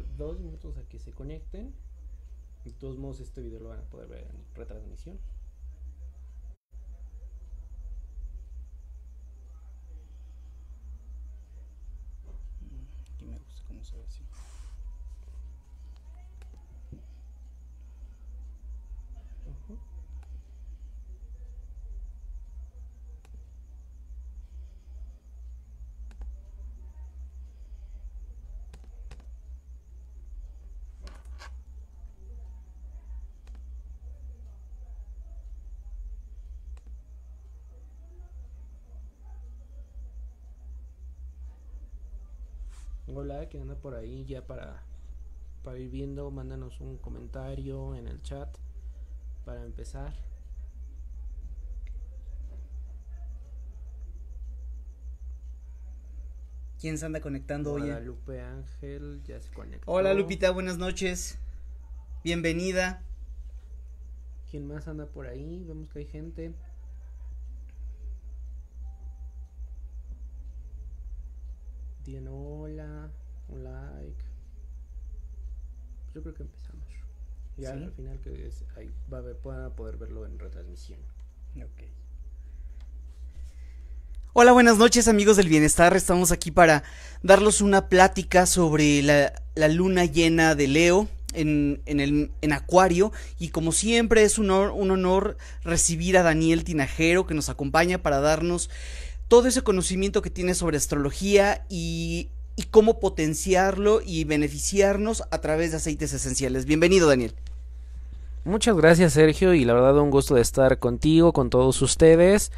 dos 0.00 0.38
minutos 0.40 0.76
a 0.78 0.82
que 0.88 0.98
se 0.98 1.12
conecten. 1.12 1.72
De 2.64 2.72
todos 2.72 2.98
modos, 2.98 3.20
este 3.20 3.40
video 3.40 3.60
lo 3.60 3.68
van 3.70 3.80
a 3.80 3.84
poder 3.84 4.08
ver 4.08 4.26
en 4.26 4.44
retransmisión. 4.54 5.18
Aquí 13.14 13.24
me 13.24 13.38
gusta 13.38 13.62
cómo 13.66 13.84
se 13.84 13.96
ve 13.96 14.04
así. 14.04 14.22
Ujú. 19.46 19.78
Hola, 43.14 43.48
que 43.48 43.58
anda 43.58 43.74
por 43.74 43.94
ahí 43.94 44.26
ya 44.26 44.46
para, 44.46 44.82
para 45.64 45.78
ir 45.78 45.90
viendo, 45.90 46.30
mándanos 46.30 46.78
un 46.80 46.98
comentario 46.98 47.94
en 47.94 48.06
el 48.06 48.22
chat 48.22 48.54
para 49.46 49.64
empezar. 49.64 50.14
¿Quién 56.78 56.98
se 56.98 57.06
anda 57.06 57.20
conectando 57.20 57.72
hoy? 57.72 57.82
Guadalupe 57.82 58.40
Ángel 58.40 59.22
ya 59.24 59.40
se 59.40 59.50
conectó. 59.52 59.90
Hola 59.90 60.12
Lupita, 60.12 60.50
buenas 60.50 60.76
noches. 60.76 61.38
Bienvenida. 62.22 63.02
¿Quién 64.50 64.68
más 64.68 64.86
anda 64.86 65.06
por 65.06 65.26
ahí? 65.26 65.64
Vemos 65.66 65.88
que 65.88 66.00
hay 66.00 66.06
gente. 66.06 66.54
Diana, 72.04 72.30
hola. 72.32 73.10
Un 73.48 73.64
like. 73.64 74.24
Yo 76.18 76.22
creo 76.22 76.34
que 76.34 76.42
empezamos. 76.42 76.84
Ya 77.58 77.74
Sí. 77.74 77.84
al 77.84 77.92
final 77.92 78.18
que 78.24 78.48
es, 78.48 78.64
ahí 78.76 78.90
va 79.12 79.18
a 79.18 79.20
ver, 79.20 79.36
van 79.44 79.70
poder 79.76 79.96
verlo 79.98 80.26
en 80.26 80.36
retransmisión. 80.36 80.98
Ok. 81.54 81.84
Hola, 84.32 84.50
buenas 84.50 84.78
noches 84.78 85.06
amigos 85.06 85.36
del 85.36 85.48
bienestar. 85.48 85.94
Estamos 85.94 86.32
aquí 86.32 86.50
para 86.50 86.82
darlos 87.22 87.60
una 87.60 87.88
plática 87.88 88.46
sobre 88.46 89.00
la, 89.02 89.32
la 89.54 89.68
luna 89.68 90.06
llena 90.06 90.56
de 90.56 90.66
Leo 90.66 91.08
en, 91.34 91.82
en, 91.86 92.00
el, 92.00 92.32
en 92.42 92.52
Acuario. 92.52 93.12
Y 93.38 93.50
como 93.50 93.70
siempre 93.70 94.24
es 94.24 94.40
un 94.40 94.50
honor, 94.50 94.72
un 94.72 94.90
honor 94.90 95.36
recibir 95.62 96.18
a 96.18 96.24
Daniel 96.24 96.64
Tinajero 96.64 97.28
que 97.28 97.34
nos 97.34 97.48
acompaña 97.48 98.02
para 98.02 98.18
darnos 98.18 98.70
todo 99.28 99.46
ese 99.46 99.62
conocimiento 99.62 100.20
que 100.20 100.30
tiene 100.30 100.54
sobre 100.54 100.78
astrología 100.78 101.64
y, 101.68 102.30
y 102.58 102.64
cómo 102.64 102.98
potenciarlo 102.98 104.00
y 104.04 104.24
beneficiarnos 104.24 105.22
a 105.30 105.38
través 105.38 105.70
de 105.70 105.76
aceites 105.76 106.12
esenciales. 106.12 106.64
Bienvenido 106.64 107.08
Daniel. 107.08 107.32
Muchas 108.44 108.76
gracias 108.76 109.12
Sergio 109.12 109.54
y 109.54 109.64
la 109.64 109.74
verdad 109.74 109.96
un 109.98 110.10
gusto 110.10 110.34
de 110.34 110.40
estar 110.40 110.80
contigo, 110.80 111.32
con 111.32 111.50
todos 111.50 111.80
ustedes. 111.82 112.50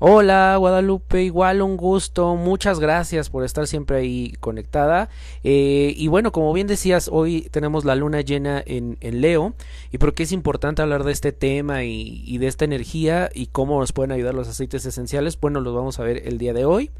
Hola 0.00 0.56
Guadalupe, 0.58 1.22
igual 1.22 1.62
un 1.62 1.76
gusto, 1.76 2.34
muchas 2.34 2.80
gracias 2.80 3.30
por 3.30 3.44
estar 3.44 3.68
siempre 3.68 3.98
ahí 3.98 4.32
conectada. 4.40 5.08
Eh, 5.44 5.94
y 5.96 6.08
bueno, 6.08 6.32
como 6.32 6.52
bien 6.52 6.66
decías, 6.66 7.08
hoy 7.12 7.42
tenemos 7.52 7.84
la 7.84 7.94
luna 7.94 8.22
llena 8.22 8.60
en, 8.66 8.96
Leo 9.00 9.54
y 9.92 9.98
por 9.98 10.14
qué 10.14 10.24
es 10.24 10.32
importante 10.32 10.82
hablar 10.82 11.04
de 11.04 11.12
este 11.12 11.30
tema 11.30 11.84
y, 11.84 12.24
y 12.26 12.38
de 12.38 12.48
esta 12.48 12.64
energía 12.64 13.30
y 13.32 13.46
cómo 13.46 13.78
nos 13.78 13.92
pueden 13.92 14.10
ayudar 14.10 14.34
los 14.34 14.48
aceites 14.48 14.84
esenciales, 14.84 15.38
bueno, 15.40 15.60
los 15.60 15.76
vamos 15.76 16.00
a 16.00 16.02
ver 16.02 16.26
el 16.26 16.38
día 16.38 16.54
de 16.54 16.64
hoy. 16.64 16.90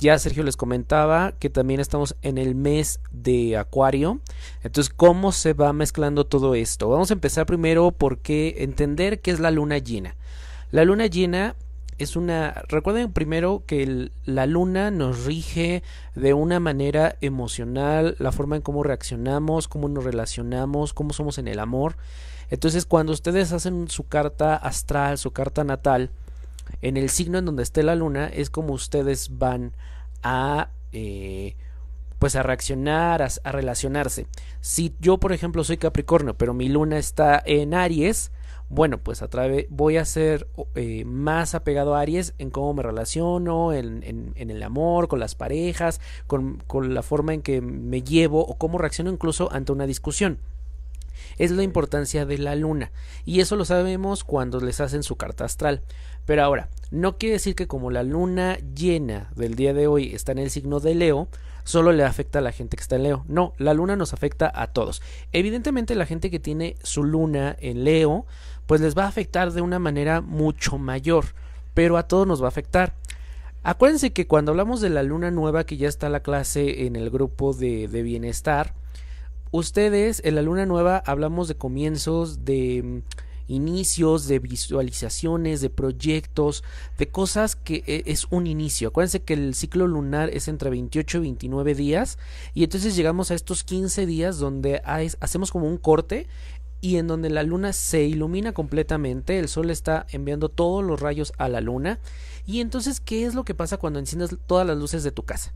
Ya 0.00 0.18
Sergio 0.18 0.42
les 0.44 0.56
comentaba 0.56 1.32
que 1.32 1.50
también 1.50 1.78
estamos 1.78 2.16
en 2.22 2.38
el 2.38 2.54
mes 2.54 3.00
de 3.10 3.58
Acuario. 3.58 4.20
Entonces, 4.62 4.90
¿cómo 4.94 5.30
se 5.30 5.52
va 5.52 5.74
mezclando 5.74 6.24
todo 6.24 6.54
esto? 6.54 6.88
Vamos 6.88 7.10
a 7.10 7.14
empezar 7.14 7.44
primero 7.44 7.90
por 7.90 8.16
qué 8.16 8.56
entender 8.60 9.20
qué 9.20 9.30
es 9.30 9.40
la 9.40 9.50
luna 9.50 9.76
llena. 9.76 10.16
La 10.70 10.86
luna 10.86 11.06
llena 11.06 11.54
es 11.98 12.16
una... 12.16 12.62
Recuerden 12.68 13.12
primero 13.12 13.62
que 13.66 14.10
la 14.24 14.46
luna 14.46 14.90
nos 14.90 15.26
rige 15.26 15.82
de 16.14 16.32
una 16.32 16.60
manera 16.60 17.16
emocional, 17.20 18.16
la 18.18 18.32
forma 18.32 18.56
en 18.56 18.62
cómo 18.62 18.82
reaccionamos, 18.82 19.68
cómo 19.68 19.86
nos 19.90 20.04
relacionamos, 20.04 20.94
cómo 20.94 21.12
somos 21.12 21.36
en 21.36 21.46
el 21.46 21.58
amor. 21.58 21.96
Entonces, 22.48 22.86
cuando 22.86 23.12
ustedes 23.12 23.52
hacen 23.52 23.90
su 23.90 24.08
carta 24.08 24.56
astral, 24.56 25.18
su 25.18 25.32
carta 25.32 25.62
natal, 25.62 26.10
en 26.82 26.96
el 26.96 27.10
signo 27.10 27.38
en 27.38 27.44
donde 27.46 27.62
esté 27.62 27.82
la 27.82 27.94
luna, 27.94 28.26
es 28.28 28.50
como 28.50 28.72
ustedes 28.74 29.38
van 29.38 29.72
a... 30.22 30.70
eh, 30.92 31.56
pues 32.18 32.36
a 32.36 32.42
reaccionar, 32.42 33.22
a, 33.22 33.52
relacionarse. 33.52 34.26
Si 34.60 34.94
yo, 35.00 35.16
por 35.18 35.32
ejemplo, 35.32 35.64
soy 35.64 35.78
Capricornio, 35.78 36.34
pero 36.34 36.52
mi 36.52 36.68
luna 36.68 36.98
está 36.98 37.42
en 37.46 37.72
Aries, 37.72 38.30
bueno, 38.68 38.98
pues 38.98 39.22
a 39.22 39.28
través 39.28 39.64
voy 39.70 39.96
a 39.96 40.04
ser 40.04 40.46
eh, 40.74 41.06
más 41.06 41.54
apegado 41.54 41.94
a 41.94 42.00
Aries 42.00 42.34
en 42.36 42.50
cómo 42.50 42.74
me 42.74 42.82
relaciono, 42.82 43.72
en, 43.72 44.02
en- 44.02 44.32
en 44.36 44.50
el 44.50 44.62
amor, 44.62 45.08
con 45.08 45.18
las 45.18 45.34
parejas, 45.34 45.98
con 46.26 46.94
la 46.94 47.02
forma 47.02 47.32
en 47.32 47.40
que 47.40 47.62
me 47.62 48.02
llevo 48.02 48.44
o 48.46 48.58
cómo 48.58 48.76
reacciono 48.76 49.10
incluso 49.10 49.50
ante 49.50 49.72
una 49.72 49.86
discusión. 49.86 50.38
Es 51.40 51.50
la 51.50 51.62
importancia 51.62 52.26
de 52.26 52.36
la 52.36 52.54
luna. 52.54 52.92
Y 53.24 53.40
eso 53.40 53.56
lo 53.56 53.64
sabemos 53.64 54.24
cuando 54.24 54.60
les 54.60 54.78
hacen 54.78 55.02
su 55.02 55.16
carta 55.16 55.46
astral. 55.46 55.80
Pero 56.26 56.44
ahora, 56.44 56.68
no 56.90 57.16
quiere 57.16 57.32
decir 57.32 57.54
que 57.54 57.66
como 57.66 57.90
la 57.90 58.02
luna 58.02 58.58
llena 58.74 59.30
del 59.34 59.54
día 59.54 59.72
de 59.72 59.86
hoy 59.86 60.14
está 60.14 60.32
en 60.32 60.38
el 60.38 60.50
signo 60.50 60.80
de 60.80 60.94
Leo, 60.94 61.28
solo 61.64 61.92
le 61.92 62.04
afecta 62.04 62.40
a 62.40 62.42
la 62.42 62.52
gente 62.52 62.76
que 62.76 62.82
está 62.82 62.96
en 62.96 63.04
Leo. 63.04 63.24
No, 63.26 63.54
la 63.56 63.72
luna 63.72 63.96
nos 63.96 64.12
afecta 64.12 64.52
a 64.54 64.66
todos. 64.66 65.00
Evidentemente 65.32 65.94
la 65.94 66.04
gente 66.04 66.30
que 66.30 66.40
tiene 66.40 66.76
su 66.82 67.04
luna 67.04 67.56
en 67.58 67.84
Leo, 67.84 68.26
pues 68.66 68.82
les 68.82 68.94
va 68.94 69.04
a 69.04 69.08
afectar 69.08 69.50
de 69.50 69.62
una 69.62 69.78
manera 69.78 70.20
mucho 70.20 70.76
mayor, 70.76 71.24
pero 71.72 71.96
a 71.96 72.06
todos 72.06 72.26
nos 72.26 72.42
va 72.42 72.48
a 72.48 72.48
afectar. 72.48 72.92
Acuérdense 73.62 74.12
que 74.12 74.26
cuando 74.26 74.50
hablamos 74.50 74.82
de 74.82 74.90
la 74.90 75.02
luna 75.02 75.30
nueva, 75.30 75.64
que 75.64 75.78
ya 75.78 75.88
está 75.88 76.10
la 76.10 76.20
clase 76.20 76.84
en 76.84 76.96
el 76.96 77.08
grupo 77.08 77.54
de, 77.54 77.88
de 77.88 78.02
bienestar, 78.02 78.74
ustedes 79.50 80.20
en 80.24 80.34
la 80.34 80.42
luna 80.42 80.66
nueva 80.66 81.02
hablamos 81.06 81.48
de 81.48 81.56
comienzos, 81.56 82.44
de 82.44 82.82
mm, 82.82 83.52
inicios, 83.52 84.28
de 84.28 84.38
visualizaciones, 84.38 85.60
de 85.60 85.70
proyectos, 85.70 86.62
de 86.98 87.08
cosas 87.08 87.56
que 87.56 87.82
eh, 87.86 88.04
es 88.06 88.26
un 88.30 88.46
inicio. 88.46 88.88
Acuérdense 88.88 89.22
que 89.22 89.34
el 89.34 89.54
ciclo 89.54 89.86
lunar 89.88 90.30
es 90.30 90.46
entre 90.48 90.70
28 90.70 91.18
y 91.18 91.20
29 91.22 91.74
días 91.74 92.18
y 92.54 92.64
entonces 92.64 92.94
llegamos 92.94 93.30
a 93.30 93.34
estos 93.34 93.64
15 93.64 94.06
días 94.06 94.38
donde 94.38 94.80
hacemos 94.84 95.50
como 95.50 95.66
un 95.66 95.78
corte 95.78 96.28
y 96.80 96.96
en 96.96 97.08
donde 97.08 97.28
la 97.28 97.42
luna 97.42 97.72
se 97.72 98.04
ilumina 98.04 98.52
completamente, 98.52 99.38
el 99.38 99.48
sol 99.48 99.70
está 99.70 100.06
enviando 100.10 100.48
todos 100.48 100.82
los 100.82 101.00
rayos 101.00 101.32
a 101.36 101.48
la 101.48 101.60
luna 101.60 101.98
y 102.46 102.60
entonces 102.60 103.00
¿qué 103.00 103.26
es 103.26 103.34
lo 103.34 103.44
que 103.44 103.54
pasa 103.54 103.76
cuando 103.76 103.98
enciendes 103.98 104.34
todas 104.46 104.66
las 104.66 104.78
luces 104.78 105.02
de 105.02 105.10
tu 105.10 105.24
casa? 105.24 105.52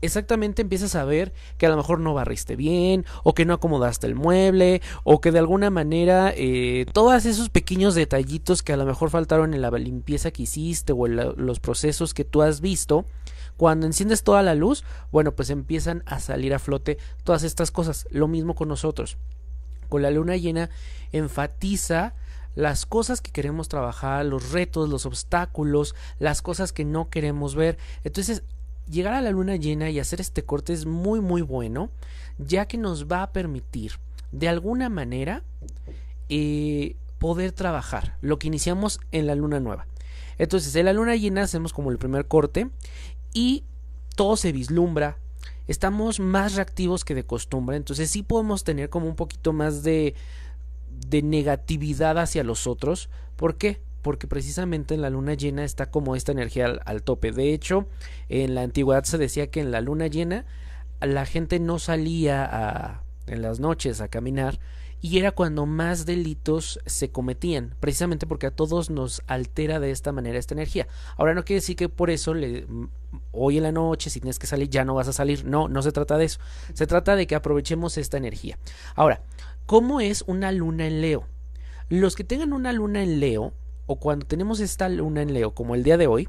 Exactamente 0.00 0.62
empiezas 0.62 0.94
a 0.94 1.04
ver 1.04 1.32
que 1.58 1.66
a 1.66 1.68
lo 1.68 1.76
mejor 1.76 2.00
no 2.00 2.14
barriste 2.14 2.56
bien, 2.56 3.04
o 3.22 3.34
que 3.34 3.44
no 3.44 3.54
acomodaste 3.54 4.06
el 4.06 4.14
mueble, 4.14 4.82
o 5.04 5.20
que 5.20 5.32
de 5.32 5.38
alguna 5.38 5.70
manera 5.70 6.32
eh, 6.36 6.86
todos 6.92 7.26
esos 7.26 7.48
pequeños 7.48 7.94
detallitos 7.94 8.62
que 8.62 8.72
a 8.72 8.76
lo 8.76 8.86
mejor 8.86 9.10
faltaron 9.10 9.54
en 9.54 9.62
la 9.62 9.70
limpieza 9.70 10.30
que 10.30 10.44
hiciste 10.44 10.92
o 10.92 11.06
en 11.06 11.16
los 11.16 11.60
procesos 11.60 12.14
que 12.14 12.24
tú 12.24 12.42
has 12.42 12.60
visto, 12.60 13.04
cuando 13.56 13.86
enciendes 13.86 14.22
toda 14.22 14.42
la 14.42 14.54
luz, 14.54 14.84
bueno, 15.12 15.32
pues 15.32 15.50
empiezan 15.50 16.02
a 16.06 16.18
salir 16.18 16.54
a 16.54 16.58
flote 16.58 16.96
todas 17.24 17.42
estas 17.42 17.70
cosas. 17.70 18.08
Lo 18.10 18.26
mismo 18.26 18.54
con 18.54 18.68
nosotros. 18.68 19.18
Con 19.90 20.00
la 20.00 20.10
luna 20.10 20.36
llena 20.36 20.70
enfatiza 21.12 22.14
las 22.54 22.86
cosas 22.86 23.20
que 23.20 23.32
queremos 23.32 23.68
trabajar, 23.68 24.24
los 24.24 24.52
retos, 24.52 24.88
los 24.88 25.04
obstáculos, 25.04 25.94
las 26.18 26.40
cosas 26.42 26.72
que 26.72 26.84
no 26.84 27.10
queremos 27.10 27.54
ver. 27.54 27.76
Entonces, 28.02 28.44
llegar 28.90 29.14
a 29.14 29.20
la 29.20 29.30
luna 29.30 29.56
llena 29.56 29.90
y 29.90 29.98
hacer 29.98 30.20
este 30.20 30.44
corte 30.44 30.72
es 30.72 30.86
muy 30.86 31.20
muy 31.20 31.42
bueno, 31.42 31.90
ya 32.38 32.66
que 32.66 32.76
nos 32.76 33.06
va 33.06 33.22
a 33.22 33.32
permitir 33.32 33.92
de 34.32 34.48
alguna 34.48 34.88
manera 34.88 35.42
eh, 36.28 36.96
poder 37.18 37.52
trabajar 37.52 38.16
lo 38.20 38.38
que 38.38 38.48
iniciamos 38.48 39.00
en 39.12 39.26
la 39.26 39.34
luna 39.34 39.60
nueva. 39.60 39.86
Entonces, 40.38 40.74
en 40.74 40.86
la 40.86 40.92
luna 40.92 41.16
llena 41.16 41.42
hacemos 41.42 41.72
como 41.72 41.90
el 41.90 41.98
primer 41.98 42.26
corte 42.26 42.70
y 43.34 43.64
todo 44.16 44.36
se 44.36 44.52
vislumbra. 44.52 45.18
Estamos 45.68 46.18
más 46.18 46.54
reactivos 46.54 47.04
que 47.04 47.14
de 47.14 47.24
costumbre, 47.24 47.76
entonces 47.76 48.10
sí 48.10 48.22
podemos 48.22 48.64
tener 48.64 48.88
como 48.88 49.06
un 49.06 49.16
poquito 49.16 49.52
más 49.52 49.82
de, 49.82 50.14
de 51.08 51.22
negatividad 51.22 52.18
hacia 52.18 52.42
los 52.42 52.66
otros. 52.66 53.08
¿Por 53.36 53.56
qué? 53.56 53.80
Porque 54.02 54.26
precisamente 54.26 54.94
en 54.94 55.02
la 55.02 55.10
luna 55.10 55.34
llena 55.34 55.64
está 55.64 55.90
como 55.90 56.16
esta 56.16 56.32
energía 56.32 56.66
al, 56.66 56.80
al 56.84 57.02
tope. 57.02 57.32
De 57.32 57.52
hecho, 57.52 57.86
en 58.28 58.54
la 58.54 58.62
antigüedad 58.62 59.04
se 59.04 59.18
decía 59.18 59.50
que 59.50 59.60
en 59.60 59.70
la 59.70 59.80
luna 59.80 60.06
llena 60.06 60.46
la 61.00 61.26
gente 61.26 61.58
no 61.60 61.78
salía 61.78 62.44
a, 62.44 63.02
en 63.26 63.42
las 63.42 63.60
noches 63.60 64.00
a 64.00 64.08
caminar 64.08 64.58
y 65.02 65.18
era 65.18 65.32
cuando 65.32 65.64
más 65.64 66.04
delitos 66.04 66.78
se 66.84 67.10
cometían, 67.10 67.74
precisamente 67.80 68.26
porque 68.26 68.46
a 68.46 68.50
todos 68.50 68.90
nos 68.90 69.22
altera 69.26 69.80
de 69.80 69.92
esta 69.92 70.12
manera 70.12 70.38
esta 70.38 70.52
energía. 70.52 70.88
Ahora 71.16 71.32
no 71.32 71.44
quiere 71.44 71.60
decir 71.60 71.76
que 71.76 71.88
por 71.88 72.10
eso 72.10 72.34
hoy 73.32 73.56
en 73.56 73.62
la 73.62 73.72
noche, 73.72 74.10
si 74.10 74.20
tienes 74.20 74.38
que 74.38 74.46
salir, 74.46 74.68
ya 74.68 74.84
no 74.84 74.94
vas 74.94 75.08
a 75.08 75.14
salir. 75.14 75.46
No, 75.46 75.68
no 75.68 75.80
se 75.80 75.92
trata 75.92 76.18
de 76.18 76.26
eso. 76.26 76.38
Se 76.74 76.86
trata 76.86 77.16
de 77.16 77.26
que 77.26 77.34
aprovechemos 77.34 77.96
esta 77.96 78.18
energía. 78.18 78.58
Ahora, 78.94 79.22
¿cómo 79.64 80.02
es 80.02 80.22
una 80.26 80.52
luna 80.52 80.86
en 80.86 81.00
Leo? 81.00 81.26
Los 81.88 82.14
que 82.14 82.22
tengan 82.24 82.52
una 82.52 82.72
luna 82.74 83.02
en 83.02 83.20
Leo, 83.20 83.54
o 83.90 83.96
cuando 83.96 84.24
tenemos 84.24 84.60
esta 84.60 84.88
luna 84.88 85.20
en 85.20 85.34
Leo, 85.34 85.52
como 85.52 85.74
el 85.74 85.82
día 85.82 85.96
de 85.96 86.06
hoy, 86.06 86.28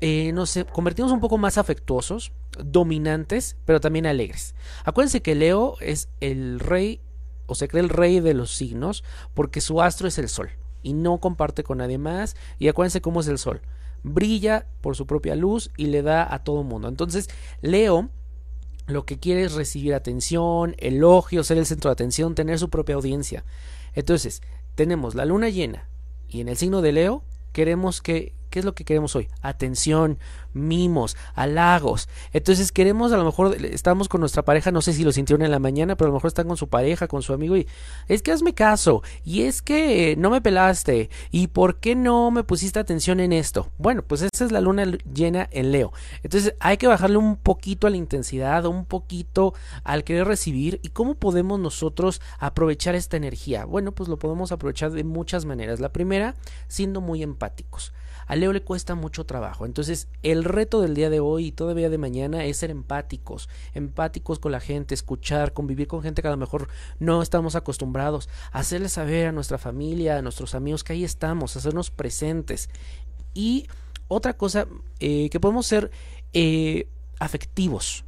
eh, 0.00 0.30
nos 0.32 0.56
convertimos 0.72 1.10
un 1.10 1.18
poco 1.18 1.36
más 1.36 1.58
afectuosos, 1.58 2.30
dominantes, 2.56 3.56
pero 3.64 3.80
también 3.80 4.06
alegres. 4.06 4.54
Acuérdense 4.84 5.20
que 5.20 5.34
Leo 5.34 5.74
es 5.80 6.08
el 6.20 6.60
rey 6.60 7.00
o 7.46 7.56
se 7.56 7.66
cree 7.66 7.82
el 7.82 7.88
rey 7.88 8.20
de 8.20 8.32
los 8.32 8.54
signos 8.54 9.02
porque 9.34 9.60
su 9.60 9.82
astro 9.82 10.06
es 10.06 10.18
el 10.18 10.28
sol 10.28 10.50
y 10.84 10.92
no 10.92 11.18
comparte 11.18 11.64
con 11.64 11.78
nadie 11.78 11.98
más. 11.98 12.36
Y 12.60 12.68
acuérdense 12.68 13.00
cómo 13.00 13.22
es 13.22 13.26
el 13.26 13.38
sol. 13.38 13.60
Brilla 14.04 14.64
por 14.80 14.94
su 14.94 15.04
propia 15.04 15.34
luz 15.34 15.72
y 15.76 15.86
le 15.86 16.02
da 16.02 16.32
a 16.32 16.44
todo 16.44 16.62
mundo. 16.62 16.86
Entonces, 16.86 17.28
Leo 17.60 18.08
lo 18.86 19.04
que 19.04 19.18
quiere 19.18 19.42
es 19.42 19.54
recibir 19.54 19.94
atención, 19.94 20.76
elogio, 20.78 21.42
ser 21.42 21.58
el 21.58 21.66
centro 21.66 21.90
de 21.90 21.94
atención, 21.94 22.36
tener 22.36 22.56
su 22.60 22.70
propia 22.70 22.94
audiencia. 22.94 23.44
Entonces, 23.94 24.42
tenemos 24.76 25.16
la 25.16 25.24
luna 25.24 25.48
llena 25.48 25.88
y 26.28 26.40
en 26.40 26.48
el 26.48 26.56
signo 26.56 26.82
de 26.82 26.92
Leo 26.92 27.22
queremos 27.52 28.02
que 28.02 28.32
¿Qué 28.50 28.58
es 28.58 28.64
lo 28.64 28.74
que 28.74 28.84
queremos 28.84 29.14
hoy? 29.16 29.28
Atención, 29.42 30.18
mimos, 30.52 31.16
halagos. 31.34 32.08
Entonces 32.32 32.72
queremos, 32.72 33.12
a 33.12 33.16
lo 33.16 33.24
mejor 33.24 33.56
estamos 33.64 34.08
con 34.08 34.20
nuestra 34.20 34.44
pareja, 34.44 34.70
no 34.70 34.80
sé 34.80 34.92
si 34.92 35.04
lo 35.04 35.12
sintieron 35.12 35.44
en 35.44 35.50
la 35.50 35.58
mañana, 35.58 35.96
pero 35.96 36.06
a 36.06 36.10
lo 36.10 36.14
mejor 36.14 36.28
están 36.28 36.48
con 36.48 36.56
su 36.56 36.68
pareja, 36.68 37.08
con 37.08 37.22
su 37.22 37.32
amigo 37.32 37.56
y 37.56 37.66
es 38.08 38.22
que 38.22 38.32
hazme 38.32 38.54
caso, 38.54 39.02
y 39.24 39.42
es 39.42 39.62
que 39.62 40.16
no 40.18 40.30
me 40.30 40.40
pelaste, 40.40 41.10
y 41.30 41.48
por 41.48 41.78
qué 41.78 41.94
no 41.94 42.30
me 42.30 42.44
pusiste 42.44 42.78
atención 42.78 43.20
en 43.20 43.32
esto. 43.32 43.70
Bueno, 43.78 44.02
pues 44.02 44.22
esa 44.22 44.44
es 44.44 44.52
la 44.52 44.60
luna 44.60 44.84
llena 45.12 45.48
en 45.50 45.72
Leo. 45.72 45.92
Entonces 46.22 46.54
hay 46.60 46.76
que 46.76 46.86
bajarle 46.86 47.18
un 47.18 47.36
poquito 47.36 47.86
a 47.86 47.90
la 47.90 47.96
intensidad, 47.96 48.66
un 48.66 48.84
poquito 48.84 49.54
al 49.84 50.04
querer 50.04 50.26
recibir, 50.26 50.80
y 50.82 50.88
cómo 50.88 51.14
podemos 51.14 51.60
nosotros 51.60 52.20
aprovechar 52.38 52.94
esta 52.94 53.16
energía. 53.16 53.64
Bueno, 53.64 53.92
pues 53.92 54.08
lo 54.08 54.18
podemos 54.18 54.52
aprovechar 54.52 54.92
de 54.92 55.04
muchas 55.04 55.44
maneras. 55.44 55.80
La 55.80 55.92
primera, 55.92 56.34
siendo 56.68 57.00
muy 57.00 57.22
empáticos. 57.22 57.92
A 58.28 58.36
Leo 58.36 58.52
le 58.52 58.62
cuesta 58.62 58.94
mucho 58.94 59.24
trabajo. 59.24 59.66
Entonces, 59.66 60.06
el 60.22 60.44
reto 60.44 60.80
del 60.80 60.94
día 60.94 61.10
de 61.10 61.18
hoy 61.18 61.46
y 61.46 61.52
todavía 61.52 61.88
de 61.88 61.98
mañana 61.98 62.44
es 62.44 62.58
ser 62.58 62.70
empáticos, 62.70 63.48
empáticos 63.74 64.38
con 64.38 64.52
la 64.52 64.60
gente, 64.60 64.94
escuchar, 64.94 65.54
convivir 65.54 65.88
con 65.88 66.02
gente 66.02 66.22
que 66.22 66.28
a 66.28 66.32
lo 66.32 66.36
mejor 66.36 66.68
no 67.00 67.22
estamos 67.22 67.56
acostumbrados, 67.56 68.28
hacerle 68.52 68.90
saber 68.90 69.28
a 69.28 69.32
nuestra 69.32 69.56
familia, 69.58 70.18
a 70.18 70.22
nuestros 70.22 70.54
amigos 70.54 70.84
que 70.84 70.92
ahí 70.92 71.04
estamos, 71.04 71.56
hacernos 71.56 71.90
presentes. 71.90 72.68
Y 73.32 73.66
otra 74.08 74.36
cosa, 74.36 74.68
eh, 75.00 75.30
que 75.30 75.40
podemos 75.40 75.66
ser 75.66 75.90
eh, 76.34 76.86
afectivos. 77.18 78.04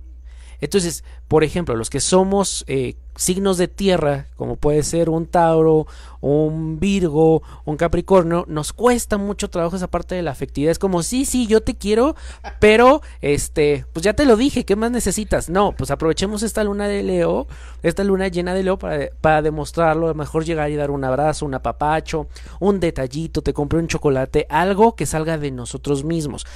Entonces, 0.60 1.04
por 1.28 1.44
ejemplo, 1.44 1.76
los 1.76 1.90
que 1.90 2.00
somos 2.00 2.64
eh, 2.66 2.94
signos 3.16 3.58
de 3.58 3.68
tierra, 3.68 4.26
como 4.36 4.56
puede 4.56 4.82
ser 4.82 5.10
un 5.10 5.26
Tauro, 5.26 5.86
un 6.20 6.80
Virgo, 6.80 7.42
un 7.64 7.76
Capricornio, 7.76 8.44
nos 8.48 8.72
cuesta 8.72 9.18
mucho 9.18 9.50
trabajo 9.50 9.76
esa 9.76 9.88
parte 9.88 10.14
de 10.14 10.22
la 10.22 10.30
afectividad. 10.30 10.70
Es 10.70 10.78
como, 10.78 11.02
sí, 11.02 11.24
sí, 11.24 11.46
yo 11.46 11.60
te 11.62 11.76
quiero, 11.76 12.16
pero, 12.58 13.02
este, 13.20 13.84
pues 13.92 14.04
ya 14.04 14.14
te 14.14 14.24
lo 14.24 14.36
dije, 14.36 14.64
¿qué 14.64 14.76
más 14.76 14.90
necesitas? 14.90 15.48
No, 15.48 15.72
pues 15.72 15.90
aprovechemos 15.90 16.42
esta 16.42 16.64
luna 16.64 16.88
de 16.88 17.02
Leo, 17.02 17.46
esta 17.82 18.04
luna 18.04 18.28
llena 18.28 18.54
de 18.54 18.62
Leo 18.62 18.78
para, 18.78 19.10
para 19.20 19.42
demostrarlo, 19.42 20.06
a 20.06 20.10
lo 20.10 20.14
mejor 20.14 20.44
llegar 20.44 20.70
y 20.70 20.76
dar 20.76 20.90
un 20.90 21.04
abrazo, 21.04 21.46
un 21.46 21.54
apapacho, 21.54 22.26
un 22.58 22.80
detallito, 22.80 23.42
te 23.42 23.52
compré 23.52 23.78
un 23.78 23.88
chocolate, 23.88 24.46
algo 24.48 24.94
que 24.94 25.06
salga 25.06 25.38
de 25.38 25.50
nosotros 25.50 26.04
mismos. 26.04 26.46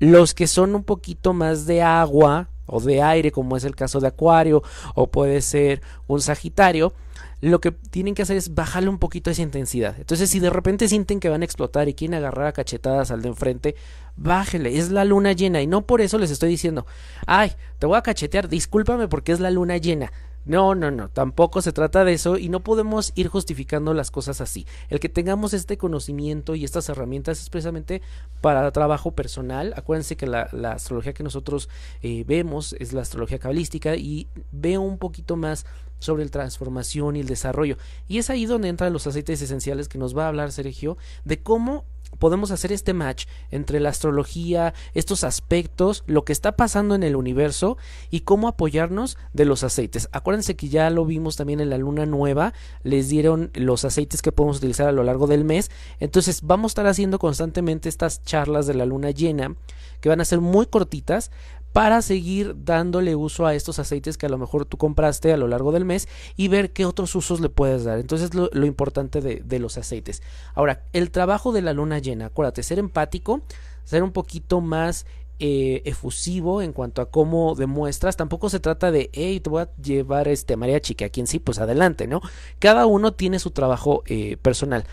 Los 0.00 0.34
que 0.34 0.46
son 0.46 0.74
un 0.74 0.84
poquito 0.84 1.32
más 1.32 1.66
de 1.66 1.82
agua, 1.82 2.48
o 2.68 2.80
de 2.80 3.02
aire, 3.02 3.32
como 3.32 3.56
es 3.56 3.64
el 3.64 3.74
caso 3.74 3.98
de 4.00 4.08
Acuario, 4.08 4.62
o 4.94 5.08
puede 5.08 5.40
ser 5.40 5.82
un 6.06 6.20
Sagitario, 6.20 6.92
lo 7.40 7.60
que 7.60 7.70
tienen 7.70 8.14
que 8.14 8.22
hacer 8.22 8.36
es 8.36 8.54
bajarle 8.54 8.88
un 8.88 8.98
poquito 8.98 9.30
esa 9.30 9.42
intensidad. 9.42 9.94
Entonces, 9.98 10.28
si 10.30 10.40
de 10.40 10.50
repente 10.50 10.88
sienten 10.88 11.20
que 11.20 11.28
van 11.28 11.42
a 11.42 11.44
explotar 11.44 11.88
y 11.88 11.94
quieren 11.94 12.14
agarrar 12.14 12.46
a 12.46 12.52
cachetadas 12.52 13.10
al 13.10 13.22
de 13.22 13.28
enfrente, 13.28 13.76
bájele, 14.16 14.76
es 14.76 14.90
la 14.90 15.04
luna 15.04 15.32
llena. 15.32 15.62
Y 15.62 15.66
no 15.66 15.86
por 15.86 16.00
eso 16.00 16.18
les 16.18 16.30
estoy 16.30 16.50
diciendo, 16.50 16.86
ay, 17.26 17.52
te 17.78 17.86
voy 17.86 17.96
a 17.96 18.02
cachetear, 18.02 18.48
discúlpame 18.48 19.08
porque 19.08 19.32
es 19.32 19.40
la 19.40 19.50
luna 19.50 19.76
llena. 19.76 20.12
No, 20.48 20.74
no, 20.74 20.90
no, 20.90 21.10
tampoco 21.10 21.60
se 21.60 21.72
trata 21.72 22.06
de 22.06 22.14
eso 22.14 22.38
y 22.38 22.48
no 22.48 22.60
podemos 22.60 23.12
ir 23.16 23.28
justificando 23.28 23.92
las 23.92 24.10
cosas 24.10 24.40
así. 24.40 24.66
El 24.88 24.98
que 24.98 25.10
tengamos 25.10 25.52
este 25.52 25.76
conocimiento 25.76 26.54
y 26.54 26.64
estas 26.64 26.88
herramientas 26.88 27.42
es 27.42 27.50
precisamente 27.50 28.00
para 28.40 28.70
trabajo 28.72 29.10
personal. 29.10 29.74
Acuérdense 29.76 30.16
que 30.16 30.26
la, 30.26 30.48
astrología 30.72 31.12
que 31.12 31.22
nosotros 31.22 31.68
eh, 32.02 32.24
vemos 32.26 32.74
es 32.78 32.94
la 32.94 33.02
astrología 33.02 33.38
cabalística 33.38 33.94
y 33.96 34.26
veo 34.50 34.80
un 34.80 34.96
poquito 34.96 35.36
más 35.36 35.66
sobre 35.98 36.24
la 36.24 36.30
transformación 36.30 37.16
y 37.16 37.20
el 37.20 37.26
desarrollo. 37.26 37.76
Y 38.08 38.16
es 38.16 38.30
ahí 38.30 38.46
donde 38.46 38.68
entran 38.68 38.92
los 38.92 39.06
aceites 39.06 39.42
esenciales 39.42 39.86
que 39.86 39.98
nos 39.98 40.16
va 40.16 40.24
a 40.24 40.28
hablar 40.28 40.50
Sergio 40.50 40.96
de 41.26 41.42
cómo 41.42 41.84
podemos 42.18 42.50
hacer 42.50 42.72
este 42.72 42.94
match 42.94 43.26
entre 43.50 43.80
la 43.80 43.90
astrología, 43.90 44.74
estos 44.94 45.24
aspectos, 45.24 46.04
lo 46.06 46.24
que 46.24 46.32
está 46.32 46.56
pasando 46.56 46.94
en 46.94 47.02
el 47.02 47.16
universo 47.16 47.76
y 48.10 48.20
cómo 48.20 48.48
apoyarnos 48.48 49.18
de 49.32 49.44
los 49.44 49.64
aceites. 49.64 50.08
Acuérdense 50.12 50.56
que 50.56 50.68
ya 50.68 50.90
lo 50.90 51.04
vimos 51.04 51.36
también 51.36 51.60
en 51.60 51.70
la 51.70 51.78
luna 51.78 52.06
nueva, 52.06 52.52
les 52.82 53.08
dieron 53.08 53.50
los 53.54 53.84
aceites 53.84 54.22
que 54.22 54.32
podemos 54.32 54.58
utilizar 54.58 54.88
a 54.88 54.92
lo 54.92 55.04
largo 55.04 55.26
del 55.26 55.44
mes. 55.44 55.70
Entonces 56.00 56.42
vamos 56.42 56.70
a 56.70 56.72
estar 56.72 56.86
haciendo 56.86 57.18
constantemente 57.18 57.88
estas 57.88 58.22
charlas 58.22 58.66
de 58.66 58.74
la 58.74 58.86
luna 58.86 59.10
llena 59.10 59.54
que 60.00 60.08
van 60.08 60.20
a 60.20 60.24
ser 60.24 60.40
muy 60.40 60.66
cortitas, 60.66 61.30
para 61.72 62.02
seguir 62.02 62.54
dándole 62.64 63.14
uso 63.14 63.46
a 63.46 63.54
estos 63.54 63.78
aceites 63.78 64.16
que 64.16 64.26
a 64.26 64.28
lo 64.28 64.38
mejor 64.38 64.64
tú 64.64 64.76
compraste 64.76 65.32
a 65.32 65.36
lo 65.36 65.48
largo 65.48 65.72
del 65.72 65.84
mes 65.84 66.08
y 66.36 66.48
ver 66.48 66.72
qué 66.72 66.86
otros 66.86 67.14
usos 67.14 67.40
le 67.40 67.48
puedes 67.48 67.84
dar. 67.84 67.98
Entonces 67.98 68.34
lo, 68.34 68.48
lo 68.52 68.66
importante 68.66 69.20
de, 69.20 69.58
los 69.58 69.76
aceites. 69.76 70.22
Ahora, 70.54 70.84
el 70.92 71.10
trabajo 71.10 71.52
de 71.52 71.62
la 71.62 71.72
luna 71.72 71.98
llena, 71.98 72.26
acuérdate, 72.26 72.62
ser 72.62 72.78
empático, 72.78 73.42
ser 73.84 74.02
un 74.02 74.12
poquito 74.12 74.60
más 74.60 75.06
eh, 75.40 75.82
efusivo 75.84 76.62
en 76.62 76.72
cuanto 76.72 77.02
a 77.02 77.10
cómo 77.10 77.54
demuestras. 77.54 78.16
Tampoco 78.16 78.50
se 78.50 78.60
trata 78.60 78.90
de, 78.90 79.10
hey, 79.12 79.40
te 79.40 79.50
voy 79.50 79.62
a 79.62 79.70
llevar 79.82 80.28
este 80.28 80.56
mariachi, 80.56 80.94
que 80.94 81.04
aquí 81.04 81.20
en 81.20 81.26
sí, 81.26 81.38
pues 81.38 81.58
adelante, 81.58 82.06
¿no? 82.06 82.20
Cada 82.58 82.86
uno 82.86 83.12
tiene 83.12 83.38
su 83.38 83.50
trabajo 83.50 84.02
eh, 84.06 84.36
personal. 84.40 84.84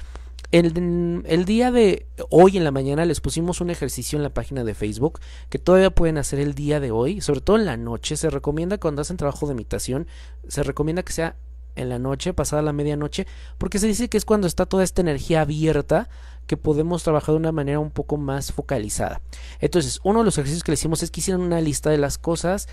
El, 0.55 1.43
día 1.43 1.69
de 1.69 2.07
hoy 2.29 2.55
en 2.55 2.63
la 2.63 2.71
mañana 2.71 3.03
les 3.03 3.19
pusimos 3.19 3.59
un 3.59 3.69
ejercicio 3.69 4.15
en 4.15 4.23
la 4.23 4.33
página 4.33 4.63
de 4.63 4.73
Facebook 4.73 5.19
que 5.49 5.59
todavía 5.59 5.89
pueden 5.89 6.17
hacer 6.17 6.39
el 6.39 6.53
día 6.55 6.79
de 6.79 6.91
hoy, 6.91 7.19
sobre 7.19 7.41
todo 7.41 7.57
en 7.57 7.65
la 7.65 7.75
noche. 7.75 8.15
Se 8.15 8.29
recomienda 8.29 8.77
cuando 8.77 9.01
hacen 9.01 9.17
trabajo 9.17 9.47
de 9.47 9.51
imitación, 9.51 10.07
se 10.47 10.63
recomienda 10.63 11.03
que 11.03 11.11
sea 11.11 11.35
en 11.75 11.89
la 11.89 11.99
noche, 11.99 12.33
pasada 12.33 12.61
la 12.61 12.71
medianoche, 12.71 13.27
porque 13.57 13.79
se 13.79 13.87
dice 13.87 14.07
que 14.07 14.15
es 14.15 14.23
cuando 14.23 14.47
está 14.47 14.65
toda 14.65 14.85
esta 14.85 15.01
energía 15.01 15.41
abierta 15.41 16.07
que 16.47 16.55
podemos 16.55 17.03
trabajar 17.03 17.33
de 17.33 17.39
una 17.39 17.51
manera 17.51 17.81
un 17.81 17.91
poco 17.91 18.15
más 18.15 18.53
focalizada. 18.53 19.21
Entonces, 19.59 19.99
uno 20.05 20.19
de 20.19 20.25
los 20.25 20.37
ejercicios 20.37 20.63
que 20.63 20.71
le 20.71 20.75
hicimos 20.75 21.03
es 21.03 21.11
que 21.11 21.19
hicieran 21.19 21.41
una 21.41 21.59
lista 21.59 21.89
de 21.89 21.97
las 21.97 22.17
cosas 22.17 22.69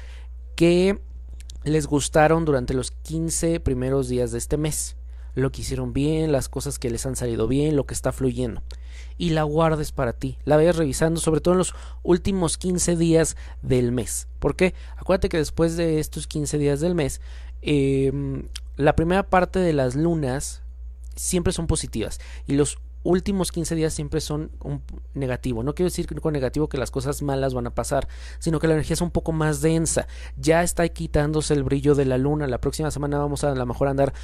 que 0.55 1.01
les 1.65 1.89
gustaron 1.89 2.45
durante 2.45 2.75
los 2.75 2.93
15 2.93 3.59
primeros 3.59 4.07
días 4.07 4.31
de 4.31 4.39
este 4.39 4.57
mes 4.57 4.95
lo 5.35 5.51
que 5.51 5.63
hicieron 5.63 5.93
bien, 5.93 6.33
las 6.33 6.49
cosas 6.49 6.79
que 6.79 6.91
les 6.91 7.07
han 7.07 7.17
salido 7.17 7.49
bien, 7.49 7.77
lo 7.77 7.87
que 7.87 7.95
está 7.95 8.13
fluyendo. 8.13 8.63
Y 9.19 9.31
la 9.31 9.43
guardes 9.43 9.93
para 9.93 10.13
ti, 10.13 10.39
la 10.45 10.57
vayas 10.57 10.77
revisando, 10.77 11.21
sobre 11.21 11.41
todo 11.41 11.55
en 11.55 11.59
los 11.59 11.75
últimos 12.03 12.59
15 12.59 12.97
días 12.97 13.37
del 13.63 13.93
mes. 13.93 14.29
¿Por 14.39 14.57
qué? 14.57 14.75
Acuérdate 14.97 15.29
que 15.29 15.37
después 15.37 15.77
de 15.77 16.01
estos 16.01 16.27
15 16.27 16.59
días 16.59 16.81
del 16.81 16.95
mes, 16.95 17.21
em, 17.63 18.49
la 18.77 18.97
primera 18.97 19.23
parte 19.23 19.59
de 19.59 19.73
las 19.73 19.95
lunas 19.95 20.63
siempre 21.15 21.53
son 21.53 21.67
positivas 21.67 22.21
y 22.47 22.55
los 22.55 22.79
últimos 23.05 23.51
15 23.53 23.75
días 23.75 23.93
siempre 23.93 24.21
son 24.21 24.51
un 24.61 24.83
negativo. 25.15 25.63
No 25.63 25.75
quiero 25.75 25.89
decir 25.89 26.07
con 26.21 26.33
negativo 26.33 26.69
que 26.69 26.79
las 26.79 26.91
cosas 26.91 27.23
malas 27.23 27.55
van 27.55 27.67
a 27.67 27.75
pasar, 27.75 28.09
sino 28.39 28.59
que 28.61 28.69
la 28.69 28.75
energía 28.75 28.95
es 28.95 29.01
un 29.01 29.11
poco 29.11 29.33
más 29.33 29.61
densa. 29.61 30.07
Ya 30.37 30.63
está 30.63 30.89
quitándose 30.89 31.55
el 31.55 31.65
brillo 31.65 31.95
de 31.95 32.05
la 32.05 32.19
luna. 32.19 32.47
La 32.47 32.61
próxima 32.61 32.91
semana 32.91 33.19
vamos 33.19 33.45
a 33.45 33.53
a 33.53 33.55
lo 33.55 33.67
mejor 33.67 33.89
andar 33.89 34.15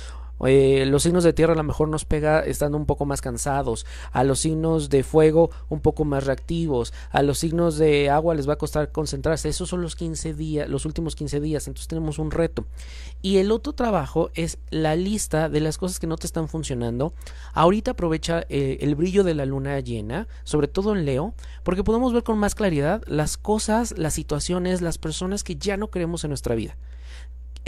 Eh, 0.47 0.87
los 0.87 1.03
signos 1.03 1.25
de 1.25 1.33
tierra 1.33 1.55
a 1.55 1.57
lo 1.57 1.65
mejor 1.65 1.89
nos 1.89 2.05
pega 2.05 2.41
estando 2.41 2.79
un 2.79 2.87
poco 2.87 3.05
más 3.07 3.21
cansados, 3.21 3.87
a 4.13 4.25
los 4.25 4.41
signos 4.41 4.89
de 4.89 5.03
fuego 5.03 5.51
un 5.69 5.81
poco 5.81 6.05
más 6.05 6.25
reactivos, 6.25 6.93
a 7.11 7.23
los 7.23 7.39
signos 7.39 7.77
de 7.79 8.11
agua 8.11 8.35
les 8.35 8.49
va 8.49 8.55
a 8.55 8.59
costar 8.59 8.93
concentrarse. 8.93 9.49
Esos 9.49 9.69
son 9.69 9.83
los 9.83 9.97
15 9.97 10.35
días, 10.35 10.69
los 10.69 10.85
últimos 10.85 11.17
15 11.17 11.41
días, 11.41 11.67
entonces 11.67 11.89
tenemos 11.89 12.19
un 12.19 12.31
reto. 12.31 12.67
Y 13.23 13.39
el 13.39 13.51
otro 13.51 13.73
trabajo 13.73 14.31
es 14.35 14.59
la 14.71 14.97
lista 14.97 15.49
de 15.49 15.61
las 15.61 15.79
cosas 15.79 15.99
que 15.99 16.07
no 16.07 16.17
te 16.17 16.27
están 16.27 16.49
funcionando. 16.49 17.13
Ahorita 17.53 17.93
aprovecha 17.93 18.45
eh, 18.49 18.79
el 18.81 18.95
brillo 18.95 19.25
de 19.25 19.35
la 19.35 19.47
luna 19.47 19.81
llena, 19.81 20.29
sobre 20.45 20.69
todo 20.69 20.95
en 20.95 21.05
Leo, 21.05 21.35
porque 21.65 21.85
podemos 21.85 22.13
ver 22.13 22.23
con 22.23 22.39
más 22.39 22.55
claridad 22.55 23.03
las 23.07 23.37
cosas, 23.37 23.97
las 23.99 24.15
situaciones, 24.15 24.83
las 24.83 24.99
personas 24.99 25.45
que 25.45 25.57
ya 25.57 25.77
no 25.77 25.91
queremos 25.91 26.25
en 26.25 26.31
nuestra 26.31 26.55
vida 26.55 26.77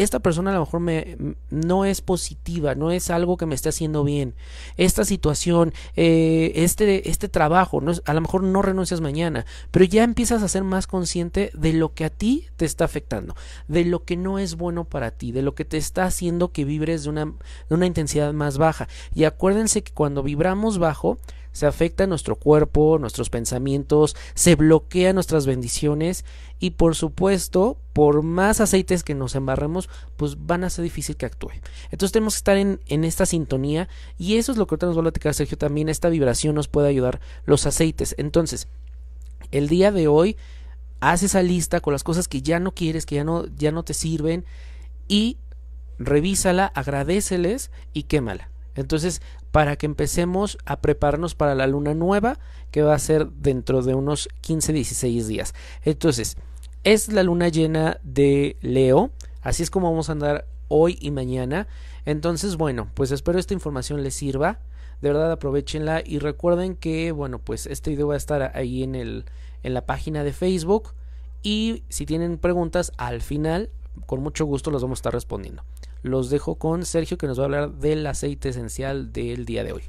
esta 0.02 0.20
persona 0.20 0.50
a 0.50 0.54
lo 0.54 0.60
mejor 0.60 0.80
me, 0.80 1.16
no 1.50 1.84
es 1.84 2.00
positiva, 2.00 2.74
no 2.74 2.90
es 2.90 3.10
algo 3.10 3.36
que 3.36 3.46
me 3.46 3.54
esté 3.54 3.68
haciendo 3.68 4.04
bien. 4.04 4.34
Esta 4.76 5.04
situación, 5.04 5.72
eh, 5.96 6.52
este, 6.56 7.08
este 7.10 7.28
trabajo, 7.28 7.80
no 7.80 7.92
a 8.04 8.14
lo 8.14 8.20
mejor 8.20 8.42
no 8.42 8.62
renuncias 8.62 9.00
mañana, 9.00 9.46
pero 9.70 9.84
ya 9.84 10.02
empiezas 10.04 10.42
a 10.42 10.48
ser 10.48 10.64
más 10.64 10.86
consciente 10.86 11.50
de 11.54 11.72
lo 11.72 11.92
que 11.92 12.04
a 12.04 12.10
ti 12.10 12.46
te 12.56 12.64
está 12.64 12.84
afectando, 12.84 13.34
de 13.68 13.84
lo 13.84 14.04
que 14.04 14.16
no 14.16 14.38
es 14.38 14.56
bueno 14.56 14.84
para 14.84 15.10
ti, 15.10 15.32
de 15.32 15.42
lo 15.42 15.54
que 15.54 15.64
te 15.64 15.76
está 15.76 16.04
haciendo 16.04 16.52
que 16.52 16.64
vibres 16.64 17.04
de 17.04 17.10
una, 17.10 17.24
de 17.24 17.74
una 17.74 17.86
intensidad 17.86 18.32
más 18.32 18.58
baja. 18.58 18.88
Y 19.14 19.24
acuérdense 19.24 19.82
que 19.82 19.92
cuando 19.92 20.22
vibramos 20.22 20.78
bajo, 20.78 21.18
se 21.52 21.66
afecta 21.66 22.06
nuestro 22.06 22.36
cuerpo, 22.36 22.98
nuestros 22.98 23.30
pensamientos, 23.30 24.16
se 24.34 24.54
bloquean 24.54 25.14
nuestras 25.14 25.46
bendiciones 25.46 26.24
y 26.58 26.70
por 26.70 26.94
supuesto, 26.94 27.78
por 27.92 28.22
más 28.22 28.60
aceites 28.60 29.02
que 29.02 29.14
nos 29.14 29.34
embarremos, 29.34 29.88
pues 30.16 30.46
van 30.46 30.64
a 30.64 30.70
ser 30.70 30.84
difícil 30.84 31.16
que 31.16 31.26
actúe. 31.26 31.52
Entonces 31.90 32.12
tenemos 32.12 32.34
que 32.34 32.38
estar 32.38 32.56
en, 32.56 32.80
en 32.86 33.04
esta 33.04 33.26
sintonía 33.26 33.88
y 34.18 34.36
eso 34.36 34.52
es 34.52 34.58
lo 34.58 34.66
que 34.66 34.74
ahorita 34.74 34.86
nos 34.86 34.96
va 34.96 35.00
a 35.00 35.04
platicar 35.04 35.34
Sergio 35.34 35.58
también, 35.58 35.88
esta 35.88 36.08
vibración 36.08 36.54
nos 36.54 36.68
puede 36.68 36.88
ayudar 36.88 37.20
los 37.46 37.66
aceites. 37.66 38.14
Entonces, 38.18 38.68
el 39.50 39.68
día 39.68 39.90
de 39.90 40.06
hoy, 40.06 40.36
haz 41.00 41.22
esa 41.22 41.42
lista 41.42 41.80
con 41.80 41.92
las 41.92 42.04
cosas 42.04 42.28
que 42.28 42.42
ya 42.42 42.60
no 42.60 42.72
quieres, 42.72 43.06
que 43.06 43.16
ya 43.16 43.24
no, 43.24 43.46
ya 43.56 43.72
no 43.72 43.82
te 43.82 43.94
sirven 43.94 44.44
y 45.08 45.38
revísala, 45.98 46.66
agradeceles 46.66 47.70
y 47.92 48.04
quémala. 48.04 48.50
Entonces, 48.74 49.20
para 49.52 49.76
que 49.76 49.86
empecemos 49.86 50.58
a 50.64 50.80
prepararnos 50.80 51.34
para 51.34 51.54
la 51.54 51.66
luna 51.66 51.94
nueva 51.94 52.38
que 52.70 52.82
va 52.82 52.94
a 52.94 52.98
ser 52.98 53.28
dentro 53.30 53.82
de 53.82 53.94
unos 53.94 54.28
15-16 54.42 55.24
días. 55.26 55.54
Entonces, 55.84 56.36
es 56.84 57.12
la 57.12 57.22
luna 57.22 57.48
llena 57.48 57.98
de 58.02 58.56
Leo, 58.60 59.10
así 59.42 59.62
es 59.62 59.70
como 59.70 59.90
vamos 59.90 60.08
a 60.08 60.12
andar 60.12 60.46
hoy 60.68 60.98
y 61.00 61.10
mañana. 61.10 61.66
Entonces, 62.06 62.56
bueno, 62.56 62.90
pues 62.94 63.10
espero 63.10 63.38
esta 63.38 63.54
información 63.54 64.02
les 64.02 64.14
sirva. 64.14 64.60
De 65.02 65.08
verdad 65.08 65.32
aprovechenla 65.32 66.02
y 66.04 66.18
recuerden 66.18 66.76
que, 66.76 67.10
bueno, 67.12 67.38
pues 67.38 67.66
este 67.66 67.90
video 67.90 68.08
va 68.08 68.14
a 68.14 68.18
estar 68.18 68.52
ahí 68.54 68.82
en 68.82 68.94
el 68.94 69.24
en 69.62 69.74
la 69.74 69.86
página 69.86 70.24
de 70.24 70.32
Facebook 70.32 70.94
y 71.42 71.84
si 71.88 72.06
tienen 72.06 72.38
preguntas 72.38 72.92
al 72.96 73.20
final 73.20 73.70
con 74.06 74.22
mucho 74.22 74.44
gusto 74.44 74.70
los 74.70 74.82
vamos 74.82 74.98
a 74.98 75.00
estar 75.00 75.12
respondiendo 75.12 75.62
los 76.02 76.30
dejo 76.30 76.56
con 76.56 76.84
Sergio 76.84 77.18
que 77.18 77.26
nos 77.26 77.38
va 77.38 77.42
a 77.42 77.46
hablar 77.46 77.72
del 77.72 78.06
aceite 78.06 78.50
esencial 78.50 79.12
del 79.12 79.44
día 79.44 79.64
de 79.64 79.72
hoy. 79.72 79.82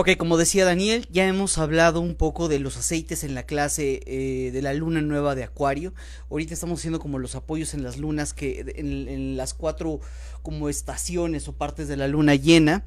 Ok, 0.00 0.10
como 0.16 0.36
decía 0.36 0.64
Daniel, 0.64 1.08
ya 1.10 1.26
hemos 1.26 1.58
hablado 1.58 2.00
un 2.00 2.14
poco 2.14 2.46
de 2.46 2.60
los 2.60 2.76
aceites 2.76 3.24
en 3.24 3.34
la 3.34 3.42
clase 3.42 4.00
eh, 4.06 4.52
de 4.52 4.62
la 4.62 4.72
luna 4.72 5.00
nueva 5.00 5.34
de 5.34 5.42
Acuario. 5.42 5.92
Ahorita 6.30 6.54
estamos 6.54 6.78
haciendo 6.78 7.00
como 7.00 7.18
los 7.18 7.34
apoyos 7.34 7.74
en 7.74 7.82
las 7.82 7.96
lunas 7.96 8.32
que 8.32 8.74
en, 8.76 9.36
las 9.36 9.54
cuatro 9.54 9.98
como 10.42 10.68
estaciones 10.68 11.48
o 11.48 11.52
partes 11.52 11.88
de 11.88 11.96
la 11.96 12.06
luna 12.06 12.36
llena. 12.36 12.84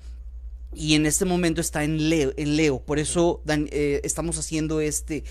Y 0.73 0.95
en 0.95 1.05
este 1.05 1.25
momento 1.25 1.59
está 1.59 1.83
en 1.83 2.09
Leo, 2.09 2.31
en 2.37 2.55
Leo. 2.55 2.79
por 2.79 2.97
eso 2.97 3.43
eh, 3.45 3.99
estamos 4.05 4.39
haciendo 4.39 4.79
este, 4.79 5.25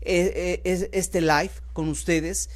eh, 0.00 0.62
este 0.64 1.20
live 1.20 1.50
con 1.74 1.90
ustedes 1.90 2.48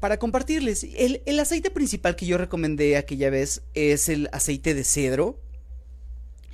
para 0.00 0.18
compartirles. 0.18 0.84
El, 0.96 1.38
aceite 1.38 1.70
principal 1.70 2.16
que 2.16 2.26
yo 2.26 2.38
recomendé 2.38 2.96
aquella 2.96 3.30
vez 3.30 3.62
es 3.74 4.08
el 4.08 4.28
aceite 4.32 4.74
de 4.74 4.82
cedro. 4.82 5.38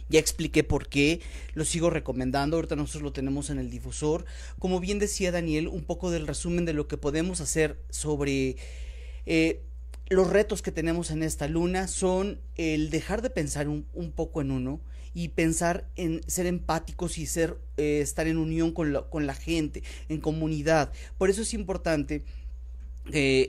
Ya 0.08 0.20
expliqué 0.20 0.62
por 0.62 0.88
qué, 0.88 1.20
lo 1.54 1.64
sigo 1.64 1.90
recomendando, 1.90 2.56
ahorita 2.56 2.76
nosotros 2.76 3.02
lo 3.02 3.12
tenemos 3.12 3.50
en 3.50 3.58
el 3.58 3.70
difusor. 3.70 4.24
Como 4.58 4.78
bien 4.78 4.98
decía 5.00 5.32
Daniel, 5.32 5.66
un 5.66 5.84
poco 5.84 6.10
del 6.10 6.26
resumen 6.26 6.64
de 6.64 6.74
lo 6.74 6.86
que 6.86 6.96
podemos 6.96 7.40
hacer 7.40 7.80
sobre 7.90 8.56
eh, 9.26 9.62
los 10.08 10.30
retos 10.30 10.62
que 10.62 10.70
tenemos 10.70 11.10
en 11.10 11.24
esta 11.24 11.48
luna 11.48 11.88
son 11.88 12.40
el 12.54 12.90
dejar 12.90 13.20
de 13.20 13.30
pensar 13.30 13.66
un, 13.68 14.12
poco 14.14 14.40
en 14.40 14.52
uno 14.52 14.80
y 15.12 15.28
pensar 15.28 15.88
en 15.96 16.20
ser 16.28 16.46
empáticos 16.46 17.18
y 17.18 17.26
ser, 17.26 17.58
eh, 17.76 17.98
estar 18.00 18.28
en 18.28 18.36
unión 18.36 18.70
con 18.70 18.92
la, 18.92 19.02
con 19.02 19.26
la 19.26 19.34
gente, 19.34 19.82
en 20.08 20.20
comunidad. 20.20 20.92
Por 21.18 21.30
eso 21.30 21.42
es 21.42 21.52
importante 21.52 22.22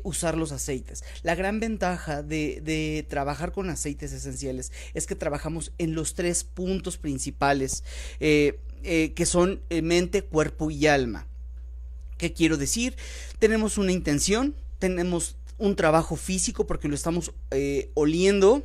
usar 0.03 0.37
los 0.37 0.51
aceites. 0.51 1.03
La 1.23 1.35
gran 1.35 1.59
ventaja 1.59 2.23
de, 2.23 3.05
trabajar 3.09 3.51
con 3.51 3.69
aceites 3.69 4.11
esenciales 4.11 4.71
es 4.93 5.07
que 5.07 5.15
trabajamos 5.15 5.71
en 5.77 5.95
los 5.95 6.13
tres 6.13 6.43
puntos 6.43 6.97
principales 6.97 7.83
eh, 8.19 8.59
eh, 8.83 9.13
que 9.15 9.25
son 9.25 9.61
eh, 9.69 9.81
mente, 9.81 10.21
cuerpo 10.21 10.71
y 10.71 10.87
alma. 10.87 11.27
¿Qué 12.17 12.33
quiero 12.33 12.57
decir? 12.57 12.95
Tenemos 13.39 13.77
una 13.77 13.91
intención, 13.91 14.55
tenemos 14.79 15.37
un 15.57 15.75
trabajo 15.75 16.15
físico 16.15 16.65
porque 16.67 16.87
lo 16.87 16.95
estamos 16.95 17.31
oliendo 17.93 18.63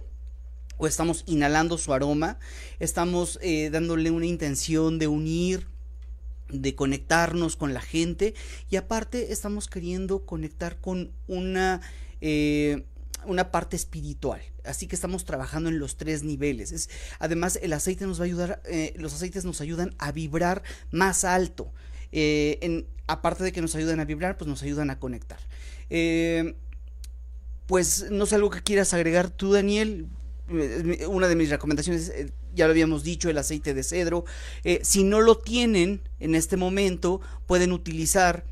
o 0.78 0.86
estamos 0.86 1.22
inhalando 1.26 1.78
su 1.78 1.92
aroma, 1.92 2.38
estamos 2.80 3.38
dándole 3.70 4.10
una 4.10 4.26
intención 4.26 4.98
de 4.98 5.06
unir 5.06 5.71
de 6.52 6.74
conectarnos 6.74 7.56
con 7.56 7.74
la 7.74 7.80
gente. 7.80 8.34
Y 8.70 8.76
aparte 8.76 9.32
estamos 9.32 9.68
queriendo 9.68 10.24
conectar 10.24 10.80
con 10.80 11.12
una 11.26 11.80
eh, 12.20 12.84
una 13.24 13.50
parte 13.50 13.76
espiritual. 13.76 14.40
Así 14.64 14.86
que 14.86 14.96
estamos 14.96 15.24
trabajando 15.24 15.68
en 15.68 15.78
los 15.78 15.96
tres 15.96 16.22
niveles. 16.24 16.72
Es, 16.72 16.90
además 17.18 17.58
el 17.62 17.72
aceite 17.72 18.06
nos 18.06 18.18
va 18.18 18.24
a 18.24 18.26
ayudar 18.26 18.62
eh, 18.64 18.94
los 18.96 19.14
aceites 19.14 19.44
nos 19.44 19.60
ayudan 19.60 19.94
a 19.98 20.12
vibrar 20.12 20.62
más 20.90 21.24
alto. 21.24 21.72
Eh, 22.10 22.86
aparte 23.06 23.44
de 23.44 23.52
que 23.52 23.62
nos 23.62 23.74
ayudan 23.74 24.00
a 24.00 24.04
vibrar 24.04 24.36
pues 24.36 24.48
nos 24.48 24.62
ayudan 24.62 24.90
a 24.90 24.98
conectar. 24.98 25.40
Pues 27.66 28.10
no 28.10 28.26
sé 28.26 28.34
algo 28.34 28.50
que 28.50 28.62
quieras 28.62 28.92
agregar 28.92 29.30
tú 29.30 29.52
Daniel 29.52 30.08
una 30.48 31.28
de 31.28 31.36
mis 31.36 31.50
recomendaciones 31.50 32.12
ya 32.54 32.66
lo 32.66 32.72
habíamos 32.72 33.02
dicho, 33.02 33.30
el 33.30 33.38
aceite 33.38 33.74
de 33.74 33.82
cedro. 33.82 34.24
Eh, 34.64 34.80
si 34.82 35.04
no 35.04 35.20
lo 35.20 35.38
tienen 35.38 36.02
en 36.20 36.34
este 36.34 36.56
momento, 36.56 37.20
pueden 37.46 37.72
utilizar 37.72 38.44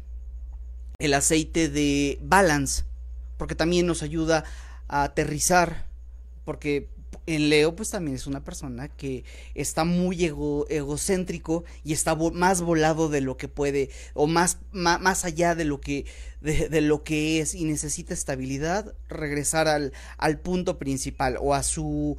el 0.98 1.14
aceite 1.14 1.68
de 1.68 2.18
balance, 2.22 2.84
porque 3.36 3.54
también 3.54 3.86
nos 3.86 4.02
ayuda 4.02 4.44
a 4.88 5.02
aterrizar, 5.04 5.86
porque 6.44 6.88
en 7.26 7.48
Leo 7.48 7.76
pues 7.76 7.90
también 7.90 8.16
es 8.16 8.26
una 8.26 8.42
persona 8.44 8.88
que 8.88 9.24
está 9.54 9.84
muy 9.84 10.24
egocéntrico 10.24 11.64
y 11.84 11.92
está 11.92 12.14
más 12.14 12.60
volado 12.60 13.08
de 13.08 13.20
lo 13.20 13.36
que 13.36 13.48
puede 13.48 13.90
o 14.14 14.26
más, 14.26 14.58
más, 14.72 15.24
allá 15.24 15.54
de 15.54 15.64
lo 15.64 15.80
que 15.80 16.06
de, 16.40 16.80
lo 16.80 17.02
que 17.04 17.40
es 17.40 17.54
y 17.54 17.64
necesita 17.64 18.14
estabilidad 18.14 18.94
regresar 19.08 19.68
al, 19.68 19.92
al 20.18 20.38
punto 20.38 20.78
principal 20.78 21.36
o 21.40 21.54
a 21.54 21.62
su 21.62 22.16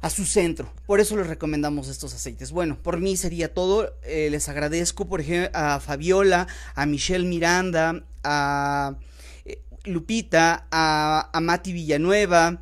a 0.00 0.10
su 0.10 0.24
centro. 0.24 0.68
Por 0.84 0.98
eso 0.98 1.16
les 1.16 1.28
recomendamos 1.28 1.86
estos 1.86 2.12
aceites. 2.12 2.50
Bueno, 2.50 2.76
por 2.76 2.98
mí 2.98 3.16
sería 3.16 3.54
todo. 3.54 3.94
Eh, 4.02 4.30
les 4.32 4.48
agradezco, 4.48 5.06
por 5.06 5.20
ejemplo, 5.20 5.50
a 5.54 5.78
Fabiola, 5.78 6.48
a 6.74 6.86
Michelle 6.86 7.24
Miranda, 7.24 8.04
a 8.24 8.96
eh, 9.44 9.62
Lupita, 9.84 10.66
a 10.72 11.40
Mati 11.40 11.72
Villanueva, 11.72 12.60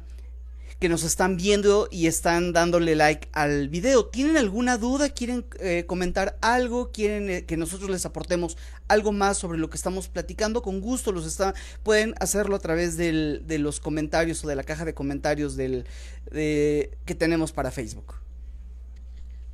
que 0.80 0.88
nos 0.88 1.04
están 1.04 1.36
viendo 1.36 1.88
y 1.90 2.06
están 2.06 2.54
dándole 2.54 2.96
like 2.96 3.28
al 3.32 3.68
video. 3.68 4.06
¿Tienen 4.06 4.38
alguna 4.38 4.78
duda? 4.78 5.10
¿Quieren 5.10 5.44
eh, 5.60 5.84
comentar 5.86 6.38
algo? 6.40 6.90
¿Quieren 6.90 7.28
eh, 7.28 7.44
que 7.44 7.58
nosotros 7.58 7.90
les 7.90 8.06
aportemos 8.06 8.56
algo 8.88 9.12
más 9.12 9.36
sobre 9.36 9.58
lo 9.58 9.68
que 9.68 9.76
estamos 9.76 10.08
platicando? 10.08 10.62
Con 10.62 10.80
gusto 10.80 11.12
los 11.12 11.26
está, 11.26 11.52
pueden 11.82 12.14
hacerlo 12.18 12.56
a 12.56 12.60
través 12.60 12.96
del, 12.96 13.42
de 13.46 13.58
los 13.58 13.78
comentarios 13.78 14.42
o 14.42 14.48
de 14.48 14.56
la 14.56 14.64
caja 14.64 14.86
de 14.86 14.94
comentarios 14.94 15.54
del, 15.54 15.84
que 16.32 17.14
tenemos 17.16 17.52
para 17.52 17.70
Facebook. 17.70 18.14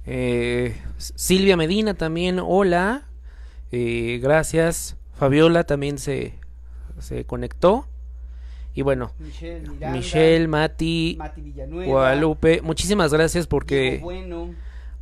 Eh, 0.04 0.80
Silvia 0.96 1.56
Medina 1.56 1.94
también, 1.94 2.38
hola. 2.38 3.08
gracias. 3.72 4.94
Fabiola 5.18 5.64
también 5.64 5.98
se, 5.98 6.34
se 7.00 7.24
conectó. 7.24 7.88
Y 8.76 8.82
bueno, 8.82 9.10
Michelle, 9.90 10.48
Mati, 10.48 11.18
Guadalupe, 11.86 12.60
muchísimas 12.60 13.10
gracias 13.10 13.46
porque, 13.46 14.02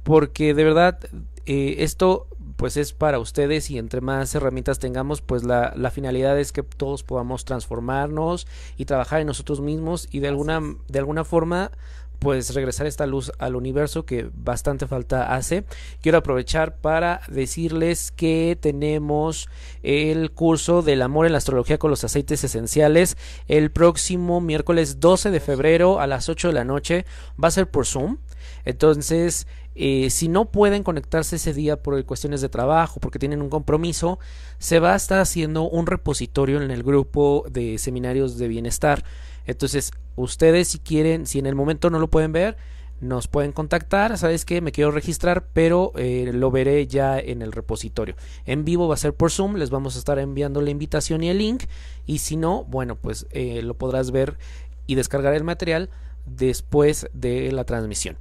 porque 0.04 0.54
de 0.54 0.62
verdad 0.62 1.00
eh, 1.44 1.74
esto 1.80 2.28
pues 2.54 2.76
es 2.76 2.92
para 2.92 3.18
ustedes 3.18 3.70
y 3.70 3.78
entre 3.78 4.00
más 4.00 4.32
herramientas 4.36 4.78
tengamos, 4.78 5.22
pues 5.22 5.42
la, 5.42 5.72
la, 5.76 5.90
finalidad 5.90 6.38
es 6.38 6.52
que 6.52 6.62
todos 6.62 7.02
podamos 7.02 7.44
transformarnos 7.44 8.46
y 8.76 8.84
trabajar 8.84 9.20
en 9.20 9.26
nosotros 9.26 9.60
mismos 9.60 10.06
y 10.12 10.20
de 10.20 10.28
alguna, 10.28 10.62
de 10.86 10.98
alguna 11.00 11.24
forma 11.24 11.72
pues 12.18 12.54
regresar 12.54 12.86
esta 12.86 13.06
luz 13.06 13.32
al 13.38 13.56
universo 13.56 14.04
que 14.04 14.30
bastante 14.34 14.86
falta 14.86 15.34
hace. 15.34 15.64
Quiero 16.00 16.18
aprovechar 16.18 16.76
para 16.76 17.20
decirles 17.28 18.10
que 18.12 18.56
tenemos 18.60 19.48
el 19.82 20.30
curso 20.30 20.82
del 20.82 21.02
amor 21.02 21.26
en 21.26 21.32
la 21.32 21.38
astrología 21.38 21.78
con 21.78 21.90
los 21.90 22.04
aceites 22.04 22.42
esenciales 22.44 23.16
el 23.48 23.70
próximo 23.70 24.40
miércoles 24.40 25.00
12 25.00 25.30
de 25.30 25.40
febrero 25.40 26.00
a 26.00 26.06
las 26.06 26.28
8 26.28 26.48
de 26.48 26.54
la 26.54 26.64
noche. 26.64 27.04
Va 27.42 27.48
a 27.48 27.52
ser 27.52 27.70
por 27.70 27.86
Zoom. 27.86 28.18
Entonces, 28.64 29.46
eh, 29.74 30.08
si 30.10 30.28
no 30.28 30.50
pueden 30.50 30.82
conectarse 30.82 31.36
ese 31.36 31.52
día 31.52 31.82
por 31.82 32.02
cuestiones 32.04 32.40
de 32.40 32.48
trabajo, 32.48 33.00
porque 33.00 33.18
tienen 33.18 33.42
un 33.42 33.50
compromiso, 33.50 34.18
se 34.58 34.78
va 34.78 34.92
a 34.92 34.96
estar 34.96 35.20
haciendo 35.20 35.68
un 35.68 35.86
repositorio 35.86 36.62
en 36.62 36.70
el 36.70 36.82
grupo 36.82 37.44
de 37.50 37.78
seminarios 37.78 38.38
de 38.38 38.48
bienestar. 38.48 39.04
Entonces, 39.46 39.92
ustedes 40.16 40.68
si 40.68 40.78
quieren, 40.78 41.26
si 41.26 41.38
en 41.38 41.46
el 41.46 41.54
momento 41.54 41.90
no 41.90 41.98
lo 41.98 42.08
pueden 42.08 42.32
ver, 42.32 42.56
nos 43.00 43.28
pueden 43.28 43.52
contactar, 43.52 44.16
sabes 44.18 44.44
que 44.44 44.60
me 44.60 44.72
quiero 44.72 44.90
registrar, 44.90 45.48
pero 45.52 45.92
eh, 45.96 46.30
lo 46.32 46.50
veré 46.50 46.86
ya 46.86 47.18
en 47.18 47.42
el 47.42 47.52
repositorio. 47.52 48.14
En 48.46 48.64
vivo 48.64 48.88
va 48.88 48.94
a 48.94 48.98
ser 48.98 49.14
por 49.14 49.30
Zoom, 49.30 49.56
les 49.56 49.70
vamos 49.70 49.96
a 49.96 49.98
estar 49.98 50.18
enviando 50.18 50.60
la 50.60 50.70
invitación 50.70 51.22
y 51.22 51.28
el 51.28 51.38
link, 51.38 51.64
y 52.06 52.18
si 52.18 52.36
no, 52.36 52.64
bueno, 52.64 52.96
pues 52.96 53.26
eh, 53.30 53.62
lo 53.62 53.74
podrás 53.74 54.10
ver 54.10 54.38
y 54.86 54.94
descargar 54.94 55.34
el 55.34 55.44
material 55.44 55.90
después 56.26 57.08
de 57.12 57.52
la 57.52 57.64
transmisión. 57.64 58.16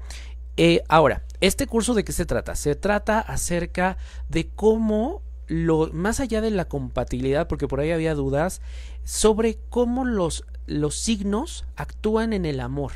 Eh, 0.57 0.83
ahora, 0.87 1.23
¿este 1.41 1.65
curso 1.65 1.93
de 1.93 2.03
qué 2.03 2.11
se 2.11 2.25
trata? 2.25 2.55
Se 2.55 2.75
trata 2.75 3.19
acerca 3.19 3.97
de 4.29 4.49
cómo 4.49 5.21
lo, 5.47 5.89
más 5.93 6.19
allá 6.19 6.41
de 6.41 6.51
la 6.51 6.65
compatibilidad, 6.65 7.47
porque 7.47 7.67
por 7.67 7.79
ahí 7.79 7.91
había 7.91 8.15
dudas, 8.15 8.61
sobre 9.03 9.57
cómo 9.69 10.05
los 10.05 10.45
los 10.65 10.95
signos 10.95 11.65
actúan 11.75 12.33
en 12.33 12.45
el 12.45 12.59
amor, 12.59 12.91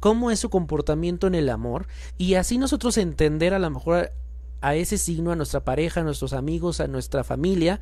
cómo 0.00 0.30
es 0.30 0.40
su 0.40 0.50
comportamiento 0.50 1.26
en 1.26 1.34
el 1.34 1.48
amor 1.48 1.86
y 2.18 2.34
así 2.34 2.58
nosotros 2.58 2.98
entender 2.98 3.54
a 3.54 3.58
lo 3.58 3.70
mejor 3.70 4.12
a 4.60 4.74
ese 4.74 4.96
signo, 4.96 5.32
a 5.32 5.36
nuestra 5.36 5.64
pareja, 5.64 6.00
a 6.00 6.04
nuestros 6.04 6.32
amigos, 6.32 6.80
a 6.80 6.86
nuestra 6.86 7.24
familia, 7.24 7.80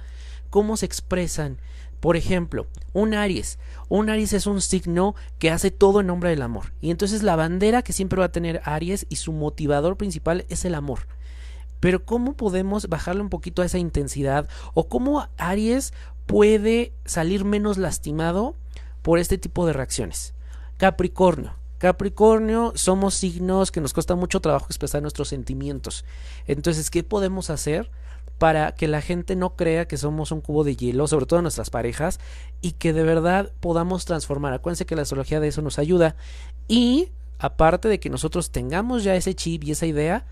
cómo 0.49 0.77
se 0.77 0.87
expresan. 0.87 1.59
Por 2.01 2.17
ejemplo, 2.17 2.67
un 2.95 3.13
Aries. 3.13 3.59
Un 3.91 4.09
Aries 4.09 4.33
es 4.33 4.47
un 4.47 4.63
signo 4.63 5.15
que 5.39 5.51
hace 5.51 5.71
todo 5.71 6.01
en 6.01 6.07
nombre 6.07 6.31
del 6.31 6.41
amor. 6.41 6.73
Y 6.81 6.91
entonces 6.91 7.23
la 7.23 7.37
bandera 7.37 7.83
que 7.83 7.93
siempre 7.93 8.19
va 8.19 8.27
a 8.27 8.33
tener 8.33 8.63
Aries 8.65 9.07
y 9.11 9.17
su 9.17 9.33
motivador 9.33 9.99
principal 9.99 10.47
es 10.49 10.65
el 10.65 10.75
amor. 10.75 11.01
Pero 11.79 12.05
¿cómo 12.05 12.35
podemos 12.35 12.89
bajarle 12.89 13.23
un 13.23 13.29
poquito 13.29 13.61
a 13.61 13.67
esa 13.67 13.79
intensidad? 13.79 14.49
¿O 14.73 14.89
cómo 14.89 15.29
Aries 15.37 15.93
puede 16.27 16.95
salir 17.05 17.45
menos 17.45 17.77
lastimado 17.77 18.55
por 19.03 19.19
este 19.19 19.39
tipo 19.39 19.67
de 19.67 19.73
reacciones. 19.73 20.35
Capricornio. 20.77 21.55
Capricornio 21.79 22.73
somos 22.75 23.15
signos 23.15 23.71
que 23.71 23.81
nos 23.81 23.95
cuesta 23.95 24.15
mucho 24.15 24.41
trabajo 24.41 24.67
expresar 24.67 25.01
nuestros 25.01 25.29
sentimientos. 25.29 26.05
Entonces, 26.47 26.91
¿qué 26.91 27.03
podemos 27.03 27.49
hacer 27.49 27.91
para 28.37 28.73
que 28.73 28.87
la 28.87 29.01
gente 29.01 29.35
no 29.35 29.57
crea 29.57 29.89
que 29.89 29.97
somos 29.97 30.31
un 30.31 30.43
cubo 30.43 30.63
de 30.63 30.77
hielo, 30.77 31.07
sobre 31.07 31.27
todo 31.27 31.41
nuestras 31.41 31.71
parejas, 31.71 32.21
y 32.61 32.73
que 32.73 32.93
de 32.93 33.03
verdad 33.03 33.53
podamos 33.61 34.05
transformar? 34.05 34.53
Acuérdense 34.53 34.85
que 34.85 34.97
la 34.97 35.03
astrología 35.03 35.41
de 35.41 35.49
eso 35.49 35.63
nos 35.63 35.79
ayuda. 35.79 36.17
Y 36.69 37.09
aparte 37.39 37.89
de 37.89 37.99
que 37.99 38.11
nosotros 38.11 38.51
tengamos 38.51 39.03
ya 39.03 39.17
ese 39.17 39.35
chip 39.35 39.65
y 39.65 39.71
esa 39.71 39.87
idea, 39.87 40.27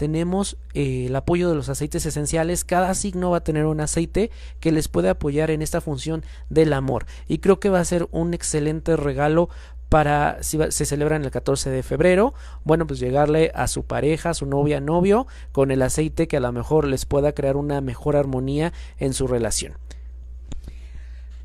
tenemos 0.00 0.56
eh, 0.72 1.08
el 1.08 1.14
apoyo 1.14 1.50
de 1.50 1.54
los 1.54 1.68
aceites 1.68 2.06
esenciales. 2.06 2.64
Cada 2.64 2.94
signo 2.94 3.32
va 3.32 3.36
a 3.36 3.44
tener 3.44 3.66
un 3.66 3.82
aceite 3.82 4.30
que 4.58 4.72
les 4.72 4.88
puede 4.88 5.10
apoyar 5.10 5.50
en 5.50 5.60
esta 5.60 5.82
función 5.82 6.24
del 6.48 6.72
amor. 6.72 7.04
Y 7.28 7.40
creo 7.40 7.60
que 7.60 7.68
va 7.68 7.80
a 7.80 7.84
ser 7.84 8.08
un 8.10 8.32
excelente 8.32 8.96
regalo 8.96 9.50
para 9.90 10.42
si 10.42 10.58
se 10.70 10.86
celebra 10.86 11.16
en 11.16 11.24
el 11.26 11.30
14 11.30 11.68
de 11.68 11.82
febrero, 11.82 12.32
bueno, 12.64 12.86
pues 12.86 12.98
llegarle 12.98 13.52
a 13.54 13.68
su 13.68 13.84
pareja, 13.84 14.30
a 14.30 14.34
su 14.34 14.46
novia, 14.46 14.80
novio, 14.80 15.26
con 15.52 15.70
el 15.70 15.82
aceite 15.82 16.28
que 16.28 16.38
a 16.38 16.40
lo 16.40 16.50
mejor 16.50 16.86
les 16.86 17.04
pueda 17.04 17.32
crear 17.32 17.58
una 17.58 17.82
mejor 17.82 18.16
armonía 18.16 18.72
en 18.96 19.12
su 19.12 19.26
relación. 19.26 19.74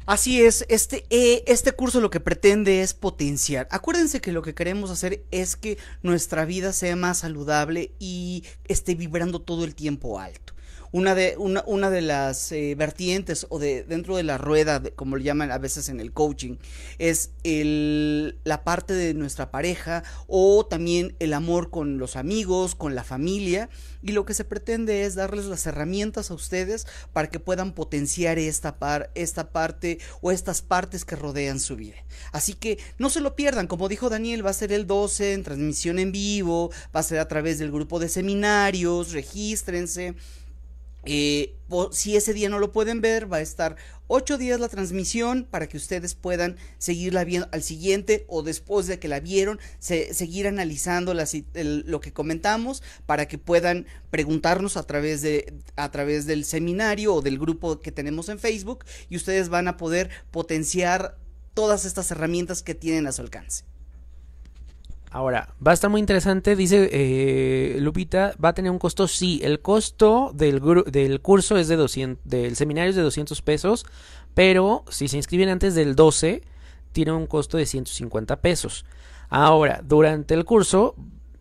Así 0.06 0.42
es, 0.42 0.66
este, 0.70 1.06
eh, 1.10 1.44
este 1.48 1.72
curso 1.72 2.00
lo 2.00 2.12
que 2.12 2.20
pretende 2.20 2.82
es 2.82 2.94
potenciar. 2.94 3.68
Acuérdense 3.72 4.22
que 4.22 4.32
lo 4.32 4.44
que 4.44 4.54
queremos 4.54 4.92
hacer 4.92 5.26
es 5.32 5.56
que 5.56 5.80
nuestra 6.04 6.46
vida 6.46 6.74
sea 6.74 6.96
más 6.96 7.20
saludable 7.20 7.92
y 7.98 8.44
esté 8.66 8.94
vibrando 8.94 9.42
todo 9.42 9.64
el 9.64 9.74
tiempo 9.74 10.20
alto 10.20 10.55
una 10.96 11.14
de, 11.14 11.36
una, 11.38 11.62
una 11.68 11.90
de 11.90 12.00
las 12.00 12.54
eh, 12.54 12.74
vertientes 12.74 13.48
o 13.50 13.60
de 13.60 13.84
dentro 13.84 14.16
de 14.16 14.24
la 14.24 14.38
rueda, 14.38 14.82
como 14.96 15.18
le 15.18 15.26
llaman 15.26 15.52
a 15.52 15.58
veces 15.58 15.90
en 15.90 16.00
el 16.00 16.14
coaching, 16.14 16.56
es 17.00 17.32
el, 17.44 18.40
la 18.46 18.64
parte 18.64 18.94
de 18.94 19.14
nuestra 19.14 19.52
pareja 19.52 20.06
o 20.28 20.66
también 20.66 21.14
el 21.20 21.34
amor 21.34 21.70
con 21.70 21.98
los 21.98 22.16
amigos, 22.16 22.76
con 22.76 22.96
la 22.96 23.04
familia. 23.04 23.68
Y 24.04 24.14
lo 24.14 24.24
que 24.24 24.34
se 24.34 24.46
pretende 24.46 25.04
es 25.04 25.16
darles 25.16 25.46
las 25.46 25.66
herramientas 25.66 26.32
a 26.32 26.34
ustedes 26.34 26.88
para 27.12 27.30
que 27.30 27.42
puedan 27.42 27.74
potenciar 27.74 28.40
esta, 28.40 28.80
par, 28.80 29.12
esta 29.16 29.50
parte 29.52 30.00
o 30.22 30.32
estas 30.32 30.62
partes 30.62 31.04
que 31.04 31.18
rodean 31.18 31.60
su 31.60 31.76
vida. 31.76 31.98
Así 32.32 32.54
que 32.54 32.80
no 33.00 33.10
se 33.10 33.20
lo 33.20 33.36
pierdan, 33.36 33.68
como 33.68 33.90
dijo 33.90 34.10
Daniel, 34.10 34.46
va 34.46 34.52
a 34.52 34.54
ser 34.54 34.72
el 34.72 34.88
12 34.88 35.34
en 35.34 35.44
transmisión 35.44 36.00
en 36.00 36.14
vivo, 36.14 36.72
va 36.96 37.02
a 37.02 37.04
ser 37.04 37.20
a 37.20 37.28
través 37.28 37.60
del 37.60 37.74
grupo 37.74 38.00
de 38.00 38.08
seminarios, 38.08 39.12
regístrense. 39.12 40.16
Eh, 41.06 41.56
si 41.92 42.16
ese 42.16 42.34
día 42.34 42.50
no 42.50 42.60
lo 42.60 42.72
pueden 42.72 43.02
ver, 43.02 43.32
va 43.32 43.38
a 43.38 43.42
estar 43.42 43.76
ocho 44.08 44.38
días 44.38 44.60
la 44.60 44.70
transmisión 44.70 45.48
para 45.50 45.68
que 45.68 45.78
ustedes 45.78 46.14
puedan 46.14 46.58
seguirla 46.78 47.24
viendo 47.24 47.48
al 47.52 47.64
siguiente 47.64 48.26
o 48.28 48.44
después 48.44 48.88
de 48.88 49.00
que 49.00 49.08
la 49.08 49.20
vieron, 49.20 49.60
seguir 49.80 50.48
analizando 50.48 51.14
lo 51.14 52.00
que 52.00 52.14
comentamos 52.14 52.84
para 53.06 53.28
que 53.28 53.38
puedan 53.38 53.88
preguntarnos 54.12 54.78
a 54.78 54.84
través, 54.84 55.22
de, 55.22 55.54
a 55.76 55.92
través 55.92 56.26
del 56.26 56.46
seminario 56.46 57.16
o 57.16 57.22
del 57.22 57.40
grupo 57.40 57.80
que 57.80 57.92
tenemos 57.92 58.30
en 58.30 58.40
Facebook 58.40 58.86
y 59.10 59.16
ustedes 59.16 59.50
van 59.50 59.68
a 59.68 59.78
poder 59.78 60.10
potenciar 60.32 61.18
todas 61.54 61.86
estas 61.86 62.12
herramientas 62.12 62.62
que 62.62 62.76
tienen 62.76 63.08
a 63.08 63.12
su 63.12 63.22
alcance. 63.22 63.64
Ahora, 65.16 65.56
va 65.66 65.72
a 65.72 65.74
estar 65.74 65.90
muy 65.90 66.02
interesante, 66.02 66.58
dice 66.58 66.90
eh, 66.92 67.78
Lupita, 67.80 68.34
va 68.44 68.50
a 68.50 68.54
tener 68.54 68.70
un 68.70 68.80
costo, 68.80 69.08
sí, 69.08 69.40
el 69.46 69.62
costo 69.62 70.34
del, 70.36 70.62
del 70.88 71.22
curso 71.22 71.56
es 71.56 71.70
de 71.70 71.78
200, 71.78 72.30
del 72.30 72.58
seminario 72.58 72.90
es 72.90 72.98
de 72.98 73.02
200 73.02 73.42
pesos, 73.42 73.86
pero 74.34 74.84
si 74.90 75.08
se 75.08 75.16
inscriben 75.16 75.48
antes 75.48 75.74
del 75.74 75.96
12, 75.96 76.44
tiene 76.92 77.14
un 77.14 77.28
costo 77.28 77.56
de 77.56 77.66
150 77.66 78.42
pesos. 78.42 78.84
Ahora, 79.30 79.80
durante 79.82 80.34
el 80.34 80.44
curso 80.44 80.96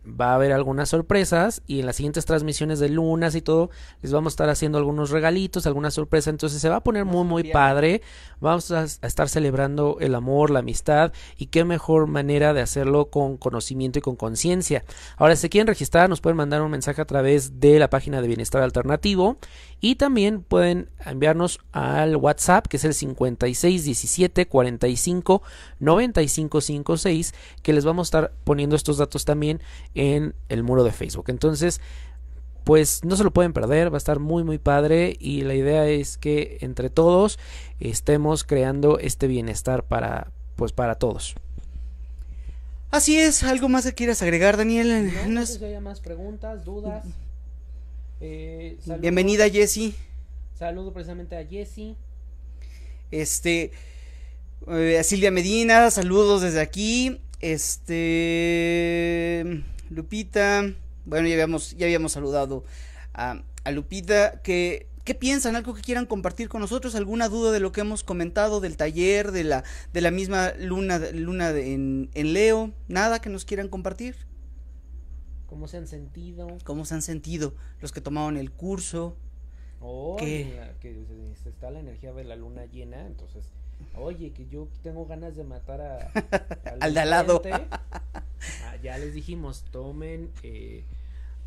va 0.05 0.31
a 0.31 0.35
haber 0.35 0.51
algunas 0.51 0.89
sorpresas 0.89 1.61
y 1.67 1.79
en 1.79 1.85
las 1.85 1.95
siguientes 1.95 2.25
transmisiones 2.25 2.79
de 2.79 2.89
lunas 2.89 3.35
y 3.35 3.41
todo 3.41 3.69
les 4.01 4.11
vamos 4.11 4.31
a 4.31 4.35
estar 4.35 4.49
haciendo 4.49 4.77
algunos 4.77 5.09
regalitos, 5.09 5.65
alguna 5.65 5.91
sorpresa, 5.91 6.29
entonces 6.29 6.61
se 6.61 6.69
va 6.69 6.77
a 6.77 6.83
poner 6.83 7.05
muy 7.05 7.23
muy 7.23 7.51
padre, 7.51 8.01
vamos 8.39 8.71
a, 8.71 8.83
estar 8.83 9.29
celebrando 9.29 9.97
el 9.99 10.15
amor, 10.15 10.51
la 10.51 10.59
amistad 10.59 11.13
y 11.37 11.47
qué 11.47 11.63
mejor 11.63 12.07
manera 12.07 12.53
de 12.53 12.61
hacerlo 12.61 13.09
con 13.09 13.37
conocimiento 13.37 13.99
y 13.99 14.01
con 14.01 14.15
conciencia. 14.15 14.83
Ahora 15.17 15.35
si 15.35 15.43
se 15.43 15.49
quieren 15.49 15.67
registrar 15.67 16.09
nos 16.09 16.21
pueden 16.21 16.37
mandar 16.37 16.61
un 16.61 16.71
mensaje 16.71 17.01
a 17.01 17.05
través 17.05 17.59
de 17.59 17.79
la 17.79 17.89
página 17.89 18.21
de 18.21 18.27
Bienestar 18.27 18.61
Alternativo 18.61 19.37
y 19.81 19.95
también 19.95 20.41
pueden 20.41 20.89
enviarnos 21.05 21.59
al 21.71 22.15
WhatsApp 22.15 22.67
que 22.67 22.77
es 22.77 22.85
el 22.85 22.93
5617 22.93 24.47
45 24.47 25.41
95 25.79 26.61
56 26.61 27.33
que 27.61 27.73
les 27.73 27.85
vamos 27.85 28.07
a 28.07 28.09
estar 28.09 28.33
poniendo 28.43 28.75
estos 28.75 28.97
datos 28.97 29.25
también 29.25 29.61
en 29.95 30.35
el 30.49 30.63
muro 30.63 30.83
de 30.83 30.91
Facebook. 30.91 31.25
Entonces, 31.29 31.81
pues 32.63 33.03
no 33.03 33.15
se 33.15 33.23
lo 33.23 33.31
pueden 33.31 33.53
perder, 33.53 33.91
va 33.91 33.97
a 33.97 33.97
estar 33.97 34.19
muy 34.19 34.43
muy 34.43 34.57
padre 34.57 35.15
y 35.19 35.41
la 35.41 35.53
idea 35.53 35.87
es 35.87 36.17
que 36.17 36.57
entre 36.61 36.89
todos 36.89 37.39
estemos 37.79 38.43
creando 38.43 38.97
este 38.99 39.27
bienestar 39.27 39.83
para 39.83 40.31
pues 40.55 40.71
para 40.71 40.95
todos. 40.95 41.35
Así 42.91 43.17
es, 43.19 43.43
algo 43.43 43.67
más 43.67 43.85
que 43.85 43.93
quieras 43.93 44.21
agregar, 44.21 44.57
Daniel. 44.57 45.11
No, 45.27 45.45
sé 45.45 45.59
si 45.59 45.65
haya 45.65 45.81
más 45.81 45.99
preguntas, 45.99 46.63
dudas. 46.63 47.03
Eh, 48.21 48.77
Bienvenida, 48.99 49.49
Jessie. 49.49 49.93
Saludo 50.57 50.93
precisamente 50.93 51.35
a 51.35 51.45
Jessie. 51.45 51.97
Este, 53.11 53.71
eh, 54.67 54.97
a 54.97 55.03
Silvia 55.03 55.29
Medina, 55.29 55.91
saludos 55.91 56.41
desde 56.41 56.61
aquí. 56.61 57.19
Este, 57.41 58.23
Lupita, 59.89 60.73
bueno, 61.05 61.27
ya 61.27 61.33
habíamos, 61.33 61.75
ya 61.77 61.85
habíamos 61.85 62.11
saludado 62.11 62.65
a, 63.13 63.41
Lupita, 63.71 64.41
que 64.41 64.87
¿Qué 65.05 65.13
piensan? 65.13 65.55
¿Algo 65.55 65.75
que 65.75 65.83
quieran 65.83 66.07
compartir 66.07 66.49
con 66.49 66.61
nosotros? 66.61 66.95
¿Alguna 66.95 67.29
duda 67.29 67.51
de 67.51 67.59
lo 67.59 67.71
que 67.71 67.81
hemos 67.81 68.03
comentado 68.03 68.59
del 68.59 68.75
taller, 68.75 69.31
de 69.31 69.43
la, 69.43 69.63
de 69.93 70.01
la 70.01 70.09
misma 70.09 70.53
luna, 70.57 70.97
luna 71.13 71.51
en, 71.51 72.09
en, 72.15 72.33
Leo? 72.33 72.71
¿Nada 72.87 73.21
que 73.21 73.29
nos 73.29 73.45
quieran 73.45 73.69
compartir? 73.69 74.15
¿Cómo 75.45 75.67
se 75.67 75.77
han 75.77 75.85
sentido? 75.85 76.47
¿Cómo 76.63 76.85
se 76.85 76.95
han 76.95 77.03
sentido 77.03 77.53
los 77.81 77.91
que 77.91 78.01
tomaron 78.01 78.35
el 78.35 78.51
curso? 78.51 79.15
Oh, 79.79 80.15
que 80.17 80.59
está 81.45 81.69
la 81.69 81.79
energía 81.79 82.11
de 82.11 82.23
la 82.23 82.35
luna 82.35 82.65
llena, 82.65 83.05
entonces, 83.05 83.45
oye, 83.97 84.31
que 84.31 84.47
yo 84.47 84.67
tengo 84.83 85.05
ganas 85.05 85.35
de 85.35 85.43
matar 85.43 85.81
a, 85.81 86.11
Al 86.81 86.93
de 86.93 86.99
al 86.99 87.09
lado. 87.09 87.41
Ah, 88.63 88.75
ya 88.83 88.97
les 88.97 89.13
dijimos, 89.13 89.63
tomen, 89.71 90.29
eh, 90.43 90.83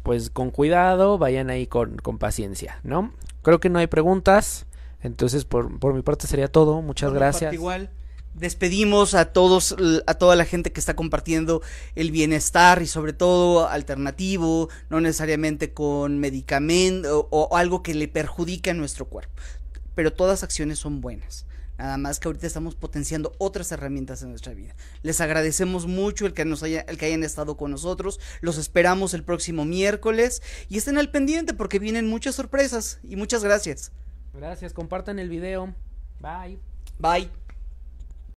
pues 0.02 0.30
con 0.30 0.50
cuidado, 0.50 1.18
vayan 1.18 1.50
ahí 1.50 1.66
con, 1.66 1.96
con 1.98 2.18
paciencia, 2.18 2.80
¿no? 2.82 3.12
Creo 3.42 3.60
que 3.60 3.68
no 3.68 3.78
hay 3.78 3.86
preguntas, 3.86 4.66
entonces 5.02 5.44
por, 5.44 5.78
por 5.78 5.94
mi 5.94 6.02
parte 6.02 6.26
sería 6.26 6.48
todo, 6.48 6.82
muchas 6.82 7.10
Por 7.10 7.18
gracias. 7.18 7.52
Igual. 7.52 7.90
Despedimos 8.34 9.14
a 9.14 9.32
todos, 9.32 9.74
a 10.06 10.14
toda 10.14 10.36
la 10.36 10.44
gente 10.44 10.70
que 10.70 10.78
está 10.78 10.94
compartiendo 10.94 11.60
el 11.96 12.12
bienestar 12.12 12.82
y 12.82 12.86
sobre 12.86 13.12
todo 13.12 13.68
alternativo, 13.68 14.68
no 14.90 15.00
necesariamente 15.00 15.72
con 15.72 16.18
medicamento 16.18 17.28
o, 17.30 17.48
o 17.50 17.56
algo 17.56 17.82
que 17.82 17.94
le 17.94 18.06
perjudique 18.06 18.70
a 18.70 18.74
nuestro 18.74 19.06
cuerpo. 19.06 19.32
Pero 19.96 20.12
todas 20.12 20.44
acciones 20.44 20.78
son 20.78 21.00
buenas. 21.00 21.47
Nada 21.78 21.96
más 21.96 22.18
que 22.18 22.28
ahorita 22.28 22.46
estamos 22.46 22.74
potenciando 22.74 23.32
otras 23.38 23.70
herramientas 23.72 24.22
en 24.22 24.30
nuestra 24.30 24.52
vida. 24.52 24.74
Les 25.02 25.20
agradecemos 25.20 25.86
mucho 25.86 26.26
el 26.26 26.34
que 26.34 26.44
nos 26.44 26.62
haya, 26.62 26.80
el 26.82 26.98
que 26.98 27.06
hayan 27.06 27.22
estado 27.22 27.56
con 27.56 27.70
nosotros. 27.70 28.20
Los 28.40 28.58
esperamos 28.58 29.14
el 29.14 29.22
próximo 29.22 29.64
miércoles 29.64 30.42
y 30.68 30.78
estén 30.78 30.98
al 30.98 31.10
pendiente 31.10 31.54
porque 31.54 31.78
vienen 31.78 32.08
muchas 32.08 32.34
sorpresas 32.34 32.98
y 33.04 33.16
muchas 33.16 33.44
gracias. 33.44 33.92
Gracias, 34.34 34.72
compartan 34.72 35.18
el 35.18 35.28
video. 35.28 35.74
Bye. 36.20 36.58
Bye. 36.98 37.47